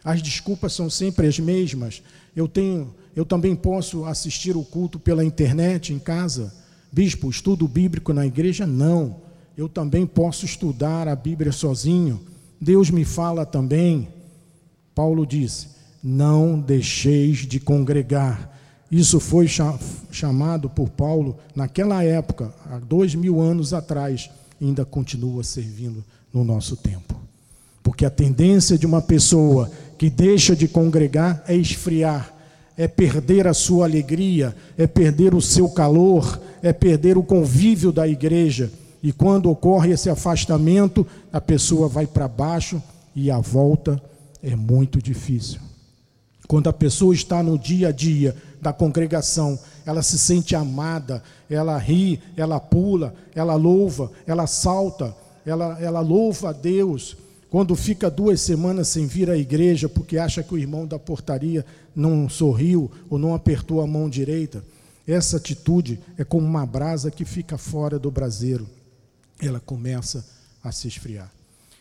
[0.05, 2.01] As desculpas são sempre as mesmas.
[2.33, 6.53] Eu tenho, eu também posso assistir o culto pela internet em casa.
[6.91, 8.65] Bispo, estudo bíblico na igreja?
[8.65, 9.29] Não.
[9.57, 12.21] Eu também posso estudar a Bíblia sozinho.
[12.59, 14.07] Deus me fala também.
[14.95, 15.67] Paulo disse:
[16.03, 18.49] Não deixeis de congregar.
[18.91, 19.47] Isso foi
[20.11, 24.29] chamado por Paulo naquela época, há dois mil anos atrás,
[24.61, 27.15] ainda continua servindo no nosso tempo.
[27.81, 32.35] Porque a tendência de uma pessoa que deixa de congregar é esfriar,
[32.75, 38.05] é perder a sua alegria, é perder o seu calor, é perder o convívio da
[38.07, 38.71] igreja.
[39.03, 42.81] E quando ocorre esse afastamento, a pessoa vai para baixo
[43.15, 44.01] e a volta
[44.43, 45.59] é muito difícil.
[46.47, 51.77] Quando a pessoa está no dia a dia da congregação, ela se sente amada, ela
[51.77, 57.17] ri, ela pula, ela louva, ela salta, ela, ela louva a Deus,
[57.49, 61.65] quando fica duas semanas sem vir à igreja porque acha que o irmão da portaria
[61.95, 64.63] não sorriu ou não apertou a mão direita,
[65.07, 68.67] essa atitude é como uma brasa que fica fora do braseiro.
[69.41, 70.25] Ela começa
[70.63, 71.31] a se esfriar.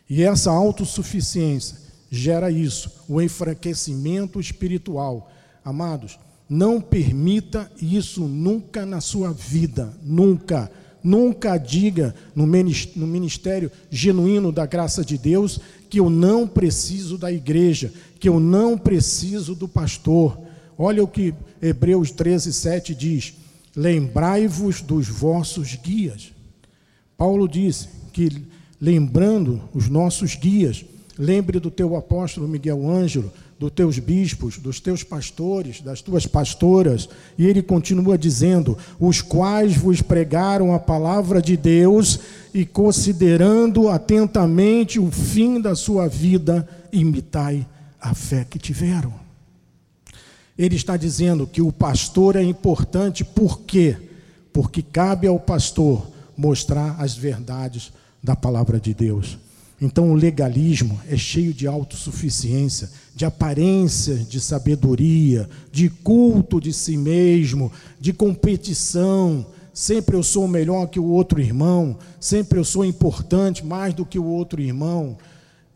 [0.09, 1.77] E essa autossuficiência
[2.11, 5.31] gera isso, o enfraquecimento espiritual.
[5.65, 6.19] Amados,
[6.49, 10.71] não permita isso nunca na sua vida, nunca.
[11.03, 17.91] Nunca diga no ministério genuíno da graça de Deus que eu não preciso da igreja,
[18.19, 20.39] que eu não preciso do pastor.
[20.77, 23.35] Olha o que Hebreus 13, 7 diz:
[23.75, 26.33] Lembrai-vos dos vossos guias.
[27.21, 28.31] Paulo disse que,
[28.81, 30.87] lembrando os nossos guias,
[31.19, 37.11] lembre do teu apóstolo Miguel Ângelo, dos teus bispos, dos teus pastores, das tuas pastoras,
[37.37, 42.21] e ele continua dizendo: os quais vos pregaram a palavra de Deus
[42.55, 47.67] e considerando atentamente o fim da sua vida, imitai
[48.01, 49.13] a fé que tiveram.
[50.57, 53.95] Ele está dizendo que o pastor é importante, por quê?
[54.55, 56.10] Porque cabe ao pastor
[56.41, 59.39] mostrar as verdades da palavra de Deus.
[59.79, 66.97] Então, o legalismo é cheio de autossuficiência, de aparência de sabedoria, de culto de si
[66.97, 69.47] mesmo, de competição.
[69.73, 74.19] Sempre eu sou melhor que o outro irmão, sempre eu sou importante mais do que
[74.19, 75.17] o outro irmão.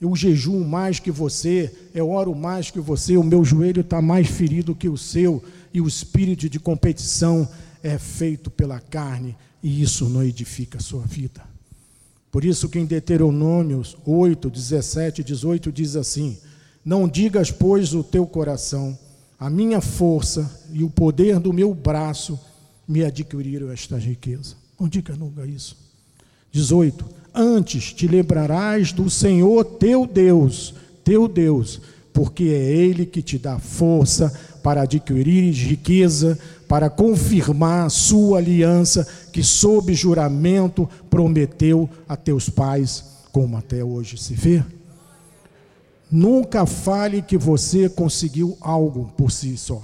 [0.01, 4.29] Eu jejum mais que você, eu oro mais que você, o meu joelho está mais
[4.29, 7.49] ferido que o seu, e o espírito de competição
[7.85, 11.43] é feito pela carne, e isso não edifica a sua vida.
[12.33, 16.39] Por isso que em Deuteronômios 8, 17 e 18 diz assim:
[16.85, 18.99] Não digas, pois, o teu coração,
[19.39, 22.41] a minha força e o poder do meu braço
[22.89, 24.57] me adquiriram esta riqueza.
[24.81, 25.77] Não diga nunca isso.
[26.51, 27.05] 18.
[27.35, 31.81] Antes te lembrarás do Senhor teu Deus, teu Deus,
[32.13, 36.39] porque é Ele que te dá força para adquirir riqueza,
[36.75, 44.35] para confirmar sua aliança que, sob juramento, prometeu a teus pais, como até hoje se
[44.35, 44.61] vê.
[46.11, 49.81] Nunca fale que você conseguiu algo por si só,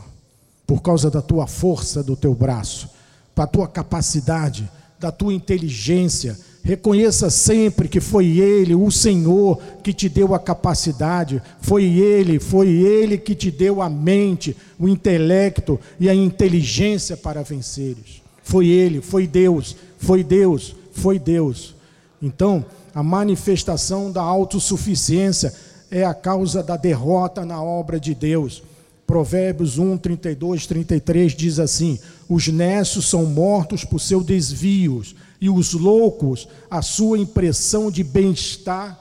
[0.67, 2.91] por causa da tua força do teu braço,
[3.37, 10.09] da tua capacidade, da tua inteligência, Reconheça sempre que foi Ele, o Senhor, que te
[10.09, 16.09] deu a capacidade, foi Ele, foi Ele que te deu a mente, o intelecto e
[16.09, 18.23] a inteligência para venceres.
[18.43, 21.75] Foi Ele, foi Deus, foi Deus, foi Deus.
[22.21, 25.55] Então, a manifestação da autossuficiência
[25.91, 28.63] é a causa da derrota na obra de Deus.
[29.07, 35.73] Provérbios 1, 32, 33 diz assim: Os nécios são mortos por seus desvios e os
[35.73, 38.99] loucos, a sua impressão de bem-estar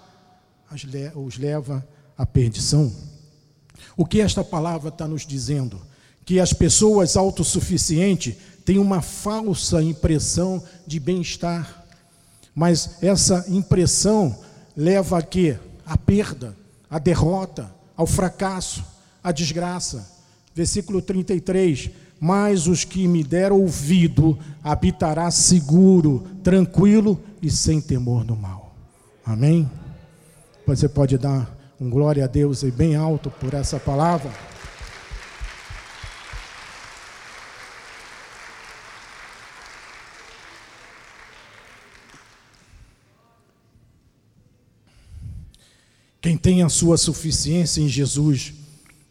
[1.16, 1.86] os leva
[2.18, 2.94] à perdição.
[3.98, 5.82] O que esta palavra está nos dizendo?
[6.24, 11.86] Que as pessoas autossuficientes têm uma falsa impressão de bem-estar,
[12.54, 14.38] mas essa impressão
[14.76, 15.58] leva a quê?
[15.86, 16.56] A perda,
[16.90, 18.84] a derrota, ao fracasso,
[19.24, 20.08] à desgraça.
[20.54, 21.90] Versículo 33
[22.20, 28.76] mas os que me deram ouvido habitará seguro, tranquilo e sem temor do mal.
[29.26, 29.70] Amém?
[30.68, 34.32] Você pode dar um glória a Deus aí bem alto por essa palavra.
[46.22, 48.54] Quem tem a sua suficiência em Jesus,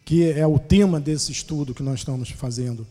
[0.05, 2.87] que é o tema desse estudo que nós estamos fazendo,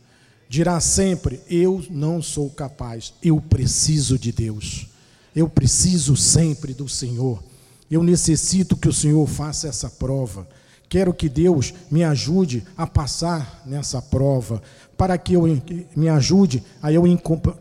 [0.49, 4.87] dirá sempre: Eu não sou capaz, eu preciso de Deus,
[5.35, 7.43] eu preciso sempre do Senhor,
[7.89, 10.47] eu necessito que o Senhor faça essa prova.
[10.89, 14.61] Quero que Deus me ajude a passar nessa prova,
[14.97, 15.43] para que eu
[15.93, 17.03] me ajude a eu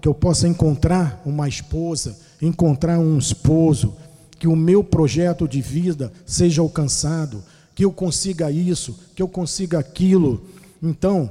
[0.01, 3.97] que eu possa encontrar uma esposa, encontrar um esposo,
[4.39, 7.43] que o meu projeto de vida seja alcançado,
[7.74, 10.47] que eu consiga isso, que eu consiga aquilo.
[10.82, 11.30] Então,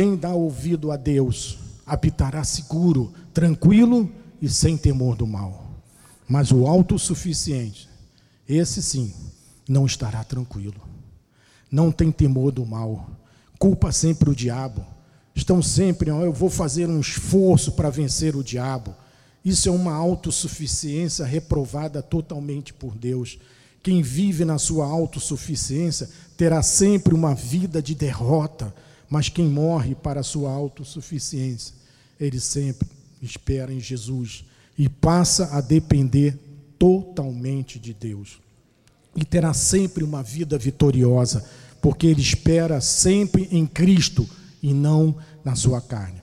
[0.00, 5.62] quem dá ouvido a Deus habitará seguro, tranquilo e sem temor do mal.
[6.26, 7.86] Mas o autossuficiente,
[8.48, 9.12] esse sim,
[9.68, 10.80] não estará tranquilo.
[11.70, 13.10] Não tem temor do mal.
[13.58, 14.82] Culpa sempre o diabo.
[15.34, 18.94] Estão sempre, oh, eu vou fazer um esforço para vencer o diabo.
[19.44, 23.38] Isso é uma autossuficiência reprovada totalmente por Deus.
[23.82, 28.74] Quem vive na sua autossuficiência terá sempre uma vida de derrota
[29.10, 31.74] mas quem morre para a sua autossuficiência,
[32.18, 32.88] ele sempre
[33.20, 34.44] espera em Jesus
[34.78, 36.38] e passa a depender
[36.78, 38.38] totalmente de Deus.
[39.16, 41.44] E terá sempre uma vida vitoriosa,
[41.82, 44.28] porque ele espera sempre em Cristo
[44.62, 46.22] e não na sua carne.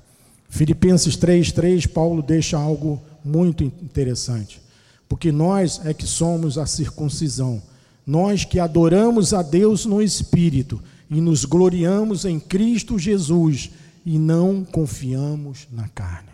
[0.49, 4.61] Filipenses 3:3, Paulo deixa algo muito interessante.
[5.09, 7.61] Porque nós é que somos a circuncisão,
[8.05, 13.72] nós que adoramos a Deus no espírito e nos gloriamos em Cristo Jesus
[14.05, 16.30] e não confiamos na carne.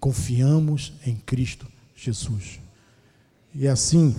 [0.00, 1.66] Confiamos em Cristo
[1.96, 2.60] Jesus.
[3.54, 4.14] E assim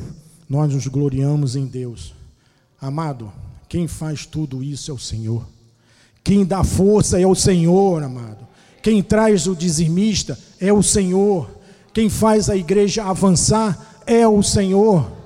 [0.50, 2.14] nós nos gloriamos em Deus.
[2.80, 3.32] Amado,
[3.68, 5.46] quem faz tudo isso é o Senhor.
[6.24, 8.46] Quem dá força é o Senhor, amado.
[8.82, 11.50] Quem traz o dizimista é o Senhor.
[11.94, 15.17] Quem faz a igreja avançar é o Senhor.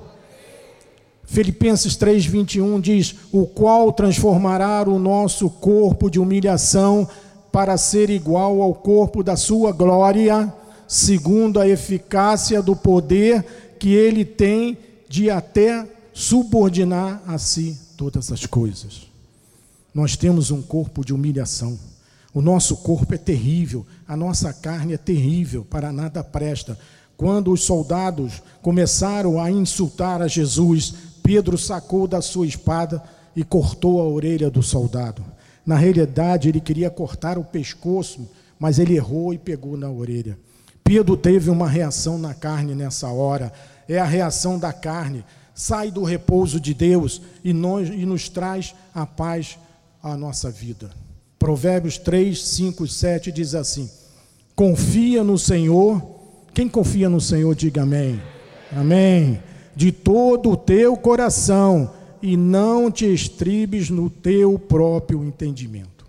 [1.32, 7.08] Filipenses 3:21 diz: "O qual transformará o nosso corpo de humilhação
[7.50, 10.52] para ser igual ao corpo da sua glória,
[10.86, 14.76] segundo a eficácia do poder que ele tem
[15.08, 19.10] de até subordinar a si todas as coisas."
[19.94, 21.78] Nós temos um corpo de humilhação.
[22.34, 26.78] O nosso corpo é terrível, a nossa carne é terrível, para nada presta.
[27.16, 33.02] Quando os soldados começaram a insultar a Jesus, Pedro sacou da sua espada
[33.34, 35.24] e cortou a orelha do soldado.
[35.64, 40.36] Na realidade, ele queria cortar o pescoço, mas ele errou e pegou na orelha.
[40.82, 43.52] Pedro teve uma reação na carne nessa hora.
[43.88, 45.24] É a reação da carne.
[45.54, 49.58] Sai do repouso de Deus e nos, e nos traz a paz
[50.02, 50.90] à nossa vida.
[51.38, 53.88] Provérbios 3, 5 e 7 diz assim:
[54.56, 56.02] Confia no Senhor.
[56.52, 58.20] Quem confia no Senhor, diga amém.
[58.74, 59.40] Amém
[59.74, 61.90] de todo o teu coração
[62.22, 66.06] e não te estribes no teu próprio entendimento.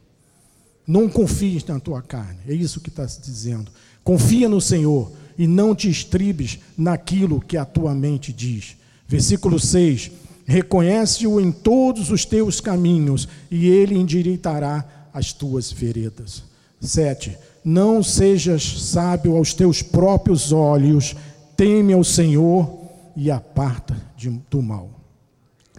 [0.86, 3.72] Não confies na tua carne, é isso que está se dizendo.
[4.03, 8.76] Confia no Senhor e não te estribes naquilo que a tua mente diz.
[9.07, 10.11] Versículo 6:
[10.45, 16.43] Reconhece-o em todos os teus caminhos e ele endireitará as tuas veredas.
[16.82, 17.38] 7.
[17.64, 21.16] Não sejas sábio aos teus próprios olhos,
[21.55, 22.83] teme ao Senhor
[23.16, 24.89] e aparta de, do mal.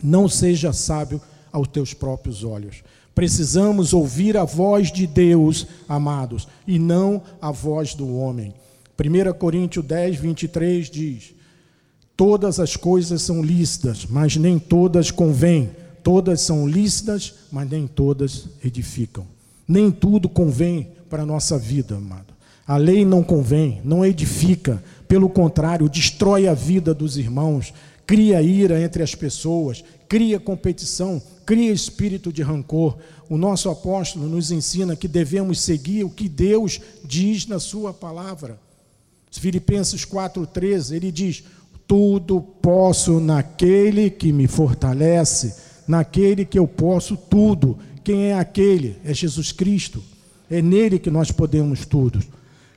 [0.02, 1.20] Não seja sábio
[1.52, 2.82] aos teus próprios olhos.
[3.14, 8.52] Precisamos ouvir a voz de Deus, amados, e não a voz do homem.
[8.98, 11.34] 1 Coríntios 10, 23 diz:
[12.16, 15.70] Todas as coisas são lícitas, mas nem todas convêm.
[16.02, 19.26] Todas são lícitas, mas nem todas edificam.
[19.66, 22.34] Nem tudo convém para a nossa vida, amado.
[22.66, 24.82] A lei não convém, não edifica,
[25.14, 27.72] pelo contrário, destrói a vida dos irmãos,
[28.04, 32.98] cria ira entre as pessoas, cria competição, cria espírito de rancor.
[33.30, 38.58] O nosso apóstolo nos ensina que devemos seguir o que Deus diz na Sua palavra.
[39.30, 41.44] Filipenses 4,13, ele diz:
[41.86, 45.54] Tudo posso naquele que me fortalece,
[45.86, 47.78] naquele que eu posso tudo.
[48.02, 48.96] Quem é aquele?
[49.04, 50.02] É Jesus Cristo.
[50.50, 52.20] É nele que nós podemos tudo.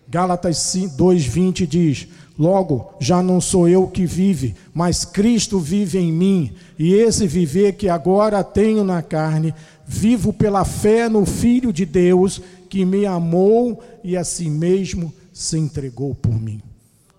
[0.09, 0.57] Gálatas
[0.97, 6.93] 2:20 diz: Logo, já não sou eu que vive, mas Cristo vive em mim, e
[6.93, 9.53] esse viver que agora tenho na carne,
[9.85, 15.57] vivo pela fé no Filho de Deus, que me amou e a si mesmo se
[15.57, 16.61] entregou por mim.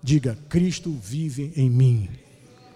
[0.01, 2.09] Diga: Cristo vive em mim.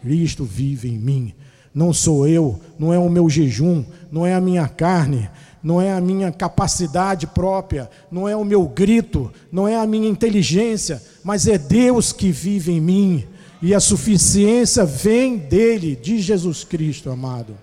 [0.01, 1.33] Cristo vive em mim.
[1.73, 5.27] Não sou eu, não é o meu jejum, não é a minha carne,
[5.63, 10.09] não é a minha capacidade própria, não é o meu grito, não é a minha
[10.09, 13.23] inteligência, mas é Deus que vive em mim.
[13.61, 17.57] E a suficiência vem dele, de Jesus Cristo, amado.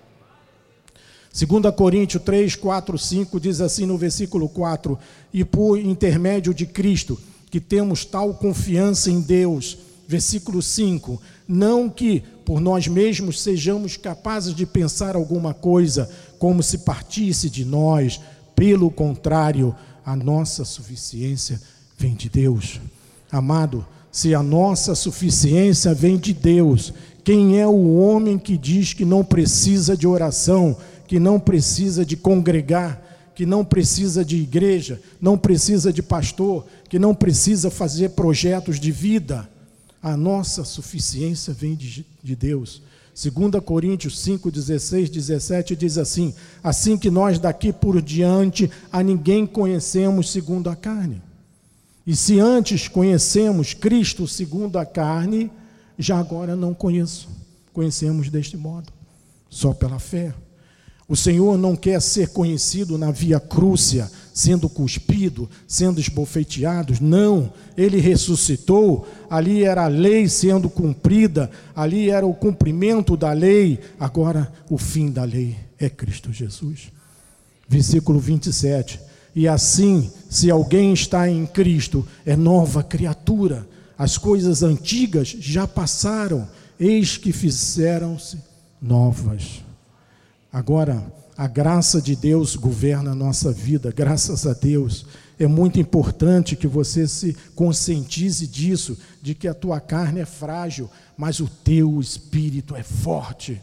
[1.31, 4.97] 2 Coríntios 3, 4, 5 diz assim no versículo 4:
[5.31, 7.19] E por intermédio de Cristo,
[7.51, 9.77] que temos tal confiança em Deus.
[10.07, 16.79] Versículo 5: Não que por nós mesmos sejamos capazes de pensar alguma coisa como se
[16.79, 18.19] partisse de nós,
[18.53, 19.73] pelo contrário,
[20.05, 21.61] a nossa suficiência
[21.97, 22.81] vem de Deus.
[23.31, 26.93] Amado, se a nossa suficiência vem de Deus,
[27.23, 30.75] quem é o homem que diz que não precisa de oração?
[31.07, 33.01] que não precisa de congregar,
[33.33, 38.91] que não precisa de igreja, não precisa de pastor, que não precisa fazer projetos de
[38.91, 39.49] vida.
[40.01, 42.81] A nossa suficiência vem de, de Deus.
[43.13, 46.33] 2 Coríntios 5, 16, 17 diz assim:
[46.63, 51.21] Assim que nós daqui por diante a ninguém conhecemos segundo a carne.
[52.05, 55.51] E se antes conhecemos Cristo segundo a carne,
[55.97, 57.29] já agora não conheço.
[57.73, 58.91] Conhecemos deste modo,
[59.49, 60.33] só pela fé.
[61.11, 66.93] O Senhor não quer ser conhecido na via crúcia, sendo cuspido, sendo esbofeteado.
[67.01, 69.05] Não, ele ressuscitou.
[69.29, 73.77] Ali era a lei sendo cumprida, ali era o cumprimento da lei.
[73.99, 76.93] Agora, o fim da lei é Cristo Jesus.
[77.67, 78.97] Versículo 27.
[79.35, 83.67] E assim, se alguém está em Cristo, é nova criatura.
[83.97, 86.47] As coisas antigas já passaram,
[86.79, 88.37] eis que fizeram-se
[88.81, 89.61] novas.
[90.51, 91.01] Agora,
[91.37, 95.05] a graça de Deus governa a nossa vida, graças a Deus.
[95.39, 100.89] É muito importante que você se conscientize disso, de que a tua carne é frágil,
[101.17, 103.61] mas o teu espírito é forte.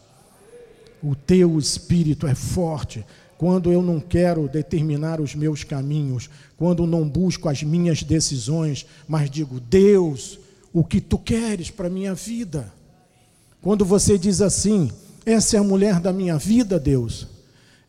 [1.03, 3.05] O teu espírito é forte.
[3.37, 9.31] Quando eu não quero determinar os meus caminhos, quando não busco as minhas decisões, mas
[9.31, 10.41] digo, Deus,
[10.73, 12.73] o que tu queres para a minha vida?
[13.63, 14.91] Quando você diz assim,
[15.29, 17.27] essa é a mulher da minha vida, Deus.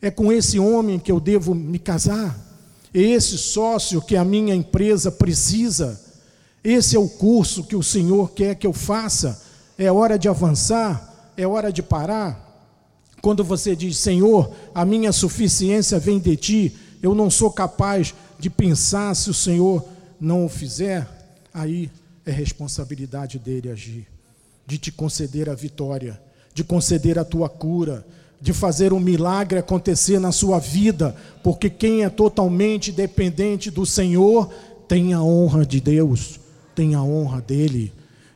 [0.02, 2.38] É com esse homem que eu devo me casar.
[2.92, 5.98] É esse sócio que a minha empresa precisa.
[6.62, 9.42] Esse é o curso que o Senhor quer que eu faça.
[9.78, 12.46] É hora de avançar, é hora de parar.
[13.22, 18.50] Quando você diz, Senhor, a minha suficiência vem de ti, eu não sou capaz de
[18.50, 19.82] pensar se o Senhor
[20.20, 21.08] não o fizer,
[21.54, 21.90] aí
[22.26, 24.06] é responsabilidade dele agir,
[24.66, 26.20] de te conceder a vitória
[26.54, 28.04] de conceder a tua cura,
[28.40, 34.50] de fazer um milagre acontecer na sua vida, porque quem é totalmente dependente do Senhor
[34.88, 36.40] tem a honra de Deus,
[36.74, 37.92] tem a honra dele,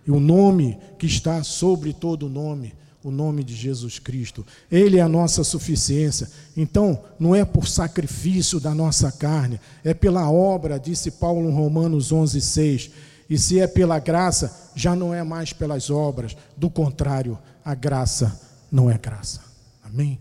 [0.06, 4.46] e o nome que está sobre todo nome, o nome de Jesus Cristo.
[4.70, 6.28] Ele é a nossa suficiência.
[6.56, 12.12] Então, não é por sacrifício da nossa carne, é pela obra, disse Paulo em Romanos
[12.12, 12.90] 11:6.
[13.28, 18.40] E se é pela graça, já não é mais pelas obras, do contrário, a graça
[18.70, 19.40] não é graça.
[19.82, 20.20] Amém?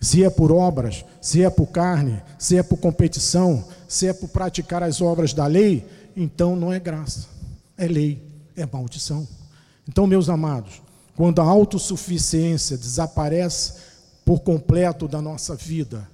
[0.00, 4.28] Se é por obras, se é por carne, se é por competição, se é por
[4.28, 5.84] praticar as obras da lei,
[6.16, 7.26] então não é graça,
[7.76, 8.22] é lei,
[8.56, 9.26] é maldição.
[9.88, 10.80] Então, meus amados,
[11.16, 13.74] quando a autossuficiência desaparece
[14.24, 16.08] por completo da nossa vida,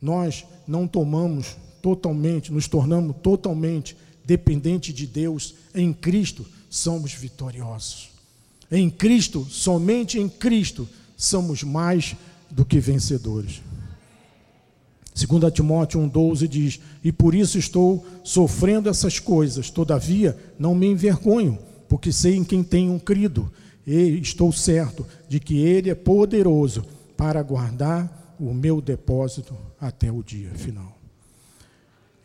[0.00, 8.07] nós não tomamos totalmente, nos tornamos totalmente dependentes de Deus, em Cristo somos vitoriosos.
[8.70, 12.14] Em Cristo, somente em Cristo, somos mais
[12.50, 13.62] do que vencedores.
[15.14, 21.58] 2 Timóteo 1,12 diz: E por isso estou sofrendo essas coisas, todavia não me envergonho,
[21.88, 23.50] porque sei em quem tenho crido,
[23.86, 26.84] e estou certo de que Ele é poderoso
[27.16, 30.96] para guardar o meu depósito até o dia final.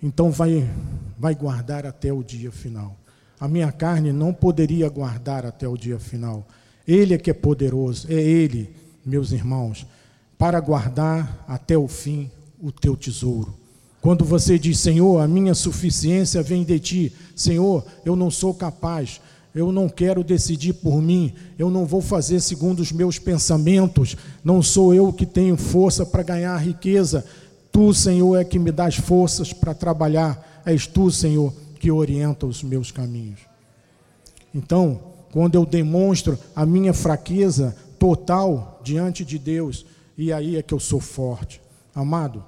[0.02, 0.70] Então vai,
[1.18, 2.96] vai guardar até o dia final.
[3.44, 6.48] A minha carne não poderia guardar até o dia final.
[6.88, 8.74] Ele é que é poderoso, é Ele,
[9.06, 9.86] meus irmãos,
[10.38, 12.32] para guardar até o fim
[12.62, 13.54] o teu tesouro.
[14.00, 19.20] Quando você diz, Senhor, a minha suficiência vem de ti, Senhor, eu não sou capaz,
[19.54, 24.64] eu não quero decidir por mim, eu não vou fazer segundo os meus pensamentos, não
[24.64, 27.26] sou eu que tenho força para ganhar riqueza,
[27.74, 32.64] tu, Senhor, é que me dás forças para trabalhar, és tu, Senhor, que orienta os
[32.64, 33.42] meus caminhos.
[34.56, 35.02] Então,
[35.34, 39.86] quando eu demonstro a minha fraqueza total diante de Deus,
[40.18, 41.62] e aí é que eu sou forte.
[41.94, 42.42] Amado,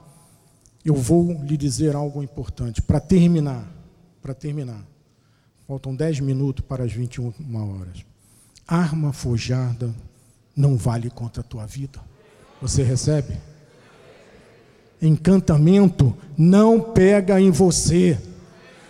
[0.86, 3.70] eu vou lhe dizer algo importante para terminar,
[4.22, 4.88] para terminar.
[5.68, 8.06] Faltam 10 minutos para as 21 horas.
[8.66, 9.94] Arma forjada
[10.56, 12.00] não vale contra a tua vida.
[12.62, 13.38] Você recebe?
[15.02, 18.18] Encantamento não pega em você.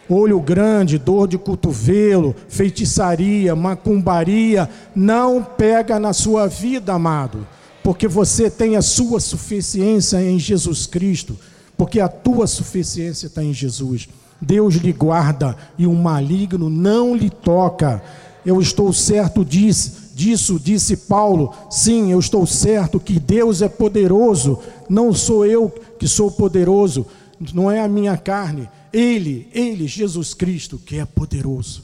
[0.10, 7.48] Olho grande, dor de cotovelo, feitiçaria, macumbaria, não pega na sua vida, amado,
[7.84, 11.38] porque você tem a sua suficiência em Jesus Cristo,
[11.78, 14.08] porque a tua suficiência está em Jesus.
[14.40, 18.02] Deus lhe guarda e o maligno não lhe toca.
[18.46, 21.54] Eu estou certo disso, disso, disse Paulo.
[21.70, 24.60] Sim, eu estou certo que Deus é poderoso.
[24.88, 27.06] Não sou eu que sou poderoso,
[27.54, 28.70] não é a minha carne.
[28.96, 31.84] Ele, Ele, Jesus Cristo, que é poderoso.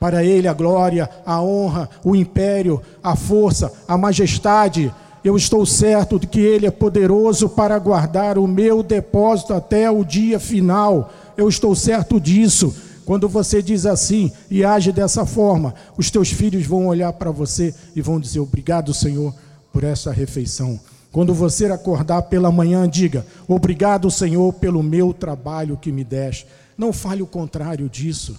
[0.00, 4.92] Para Ele a glória, a honra, o império, a força, a majestade.
[5.22, 10.04] Eu estou certo de que Ele é poderoso para guardar o meu depósito até o
[10.04, 11.12] dia final.
[11.36, 12.74] Eu estou certo disso.
[13.04, 17.72] Quando você diz assim e age dessa forma, os teus filhos vão olhar para você
[17.94, 19.32] e vão dizer: Obrigado, Senhor,
[19.72, 20.80] por essa refeição.
[21.12, 26.46] Quando você acordar pela manhã, diga: Obrigado, Senhor, pelo meu trabalho que me deste.
[26.76, 28.34] Não fale o contrário disso.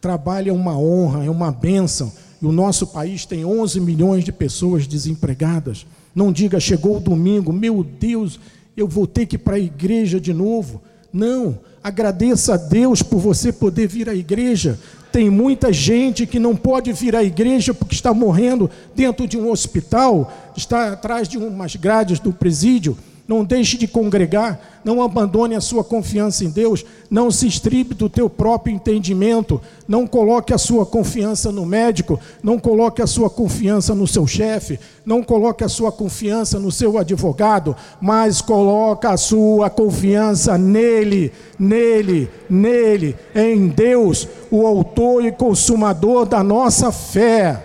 [0.00, 2.12] Trabalho é uma honra, é uma bênção.
[2.42, 5.86] E o nosso país tem 11 milhões de pessoas desempregadas.
[6.14, 8.40] Não diga, chegou o domingo, meu Deus,
[8.76, 10.82] eu vou ter que ir para a igreja de novo.
[11.12, 14.78] Não, agradeça a Deus por você poder vir à igreja.
[15.12, 19.50] Tem muita gente que não pode vir à igreja porque está morrendo dentro de um
[19.50, 22.96] hospital, está atrás de umas grades do presídio.
[23.30, 28.08] Não deixe de congregar, não abandone a sua confiança em Deus, não se estribe do
[28.08, 33.94] teu próprio entendimento, não coloque a sua confiança no médico, não coloque a sua confiança
[33.94, 39.70] no seu chefe, não coloque a sua confiança no seu advogado, mas coloque a sua
[39.70, 47.64] confiança nele, nele, nele, em Deus, o autor e consumador da nossa fé.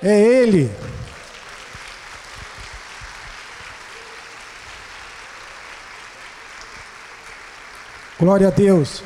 [0.00, 0.70] É ele.
[8.18, 9.02] Glória a Deus.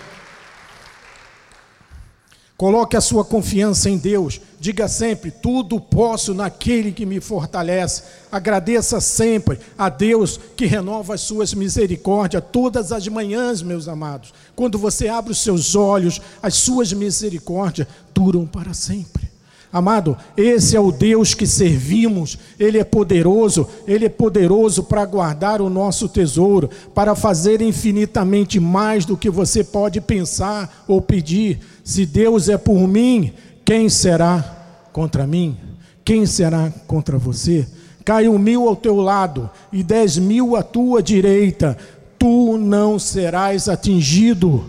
[2.56, 4.38] Coloque a sua confiança em Deus.
[4.60, 8.02] Diga sempre: tudo posso naquele que me fortalece.
[8.30, 14.34] Agradeça sempre a Deus que renova as suas misericórdias todas as manhãs, meus amados.
[14.54, 19.29] Quando você abre os seus olhos, as suas misericórdias duram para sempre.
[19.72, 25.60] Amado, esse é o Deus que servimos, Ele é poderoso, Ele é poderoso para guardar
[25.62, 31.60] o nosso tesouro, para fazer infinitamente mais do que você pode pensar ou pedir.
[31.84, 33.32] Se Deus é por mim,
[33.64, 35.56] quem será contra mim?
[36.04, 37.64] Quem será contra você?
[38.04, 41.78] Caiu mil ao teu lado e dez mil à tua direita,
[42.18, 44.64] tu não serás atingido.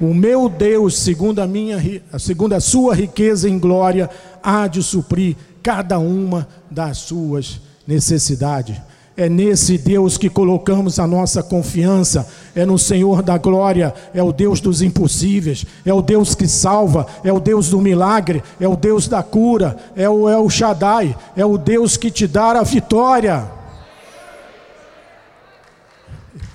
[0.00, 1.80] O meu Deus, segundo a minha,
[2.18, 4.10] segundo a sua riqueza em glória,
[4.44, 8.76] há de suprir cada uma das suas necessidades.
[9.16, 14.32] É nesse Deus que colocamos a nossa confiança, é no Senhor da glória, é o
[14.32, 18.76] Deus dos impossíveis, é o Deus que salva, é o Deus do milagre, é o
[18.76, 23.48] Deus da cura, é o El Shaddai, é o Deus que te dá a vitória.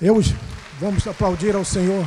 [0.02, 0.22] Eu,
[0.82, 2.06] vamos aplaudir ao Senhor.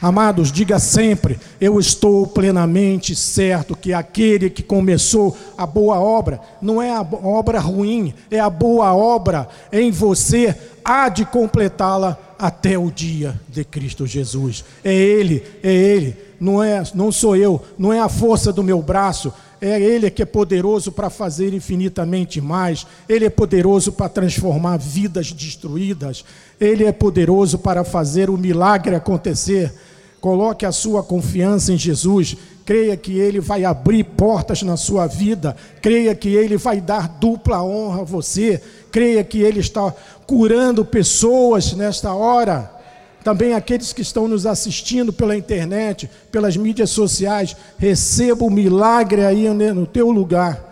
[0.00, 6.80] Amados, diga sempre: eu estou plenamente certo que aquele que começou a boa obra, não
[6.80, 12.90] é a obra ruim, é a boa obra em você, há de completá-la até o
[12.90, 14.64] dia de Cristo Jesus.
[14.84, 18.80] É Ele, é Ele, não, é, não sou eu, não é a força do meu
[18.80, 24.76] braço, é Ele que é poderoso para fazer infinitamente mais, Ele é poderoso para transformar
[24.76, 26.24] vidas destruídas,
[26.60, 29.72] Ele é poderoso para fazer o milagre acontecer.
[30.20, 32.36] Coloque a sua confiança em Jesus.
[32.64, 35.56] Creia que Ele vai abrir portas na sua vida.
[35.80, 38.60] Creia que Ele vai dar dupla honra a você.
[38.90, 39.94] Creia que Ele está
[40.26, 42.77] curando pessoas nesta hora.
[43.22, 49.48] Também aqueles que estão nos assistindo pela internet, pelas mídias sociais, receba o milagre aí
[49.48, 50.68] no teu lugar.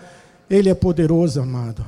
[0.49, 1.85] Ele é poderoso, amado.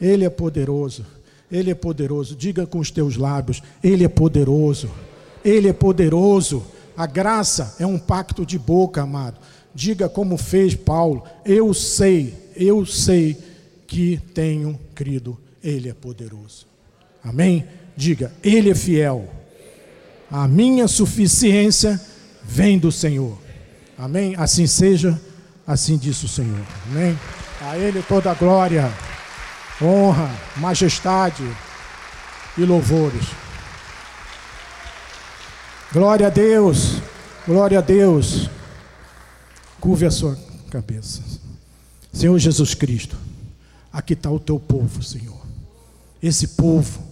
[0.00, 1.04] Ele é poderoso.
[1.50, 2.36] Ele é poderoso.
[2.36, 4.90] Diga com os teus lábios: Ele é poderoso.
[5.44, 6.64] Ele é poderoso.
[6.96, 9.38] A graça é um pacto de boca, amado.
[9.74, 13.36] Diga como fez Paulo: Eu sei, eu sei
[13.86, 16.66] que tenho crido, Ele é poderoso.
[17.22, 17.64] Amém?
[17.96, 19.28] Diga, Ele é fiel.
[20.30, 22.00] A minha suficiência
[22.42, 23.38] vem do Senhor.
[23.96, 24.34] Amém?
[24.36, 25.20] Assim seja,
[25.66, 26.60] assim disse o Senhor.
[26.90, 27.18] Amém?
[27.60, 28.92] A Ele toda a glória,
[29.80, 31.42] honra, majestade
[32.58, 33.24] e louvores.
[35.92, 37.00] Glória a Deus,
[37.46, 38.50] glória a Deus.
[39.80, 40.36] Curve a sua
[40.70, 41.22] cabeça.
[42.12, 43.16] Senhor Jesus Cristo,
[43.92, 45.40] aqui está o teu povo, Senhor.
[46.22, 47.05] Esse povo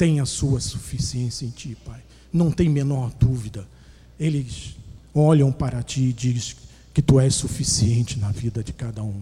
[0.00, 2.00] tem a sua suficiência em ti, Pai.
[2.32, 3.68] Não tem menor dúvida.
[4.18, 4.74] Eles
[5.14, 6.56] olham para ti e dizem
[6.94, 9.20] que tu és suficiente na vida de cada um.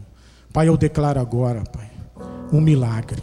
[0.52, 1.90] Pai, eu declaro agora, Pai,
[2.52, 3.20] um milagre.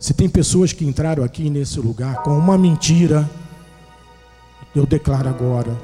[0.00, 3.28] Se tem pessoas que entraram aqui nesse lugar com uma mentira,
[4.74, 5.78] eu declaro agora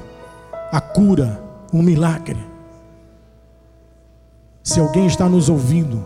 [0.71, 1.39] a cura,
[1.71, 2.43] um milagre.
[4.63, 6.03] Se alguém está nos ouvindo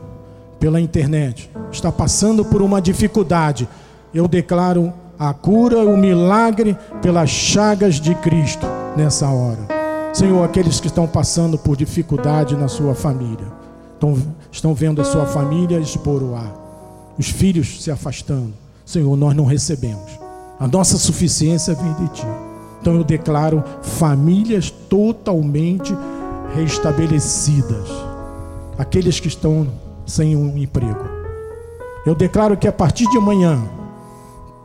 [0.59, 3.69] pela internet, está passando por uma dificuldade,
[4.13, 9.67] eu declaro a cura, o milagre pelas chagas de Cristo nessa hora.
[10.13, 13.47] Senhor, aqueles que estão passando por dificuldade na sua família,
[13.93, 14.17] estão,
[14.51, 16.53] estão vendo a sua família expor o ar,
[17.17, 18.53] os filhos se afastando.
[18.85, 20.11] Senhor, nós não recebemos.
[20.59, 22.27] A nossa suficiência vem de Ti.
[22.81, 25.95] Então eu declaro famílias totalmente
[26.53, 27.89] restabelecidas.
[28.77, 29.67] Aqueles que estão
[30.05, 31.05] sem um emprego.
[32.05, 33.63] Eu declaro que a partir de amanhã,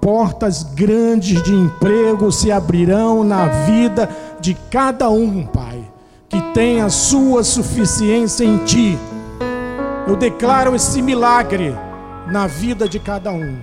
[0.00, 4.08] portas grandes de emprego se abrirão na vida
[4.40, 5.82] de cada um, Pai,
[6.28, 8.98] que tem a sua suficiência em Ti.
[10.06, 11.74] Eu declaro esse milagre
[12.30, 13.58] na vida de cada um.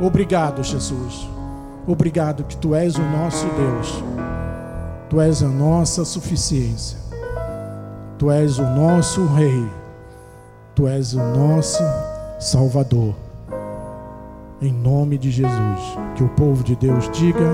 [0.00, 1.28] Obrigado, Jesus.
[1.86, 4.04] Obrigado que Tu és o nosso Deus.
[5.08, 6.98] Tu és a nossa suficiência.
[8.18, 9.70] Tu és o nosso Rei.
[10.74, 11.82] Tu és o nosso
[12.40, 13.23] Salvador.
[14.62, 15.98] Em nome de Jesus.
[16.14, 17.50] Que o povo de Deus diga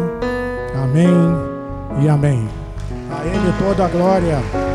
[0.75, 1.09] amém
[2.03, 2.49] e amém.
[3.11, 4.70] A Ele toda a glória.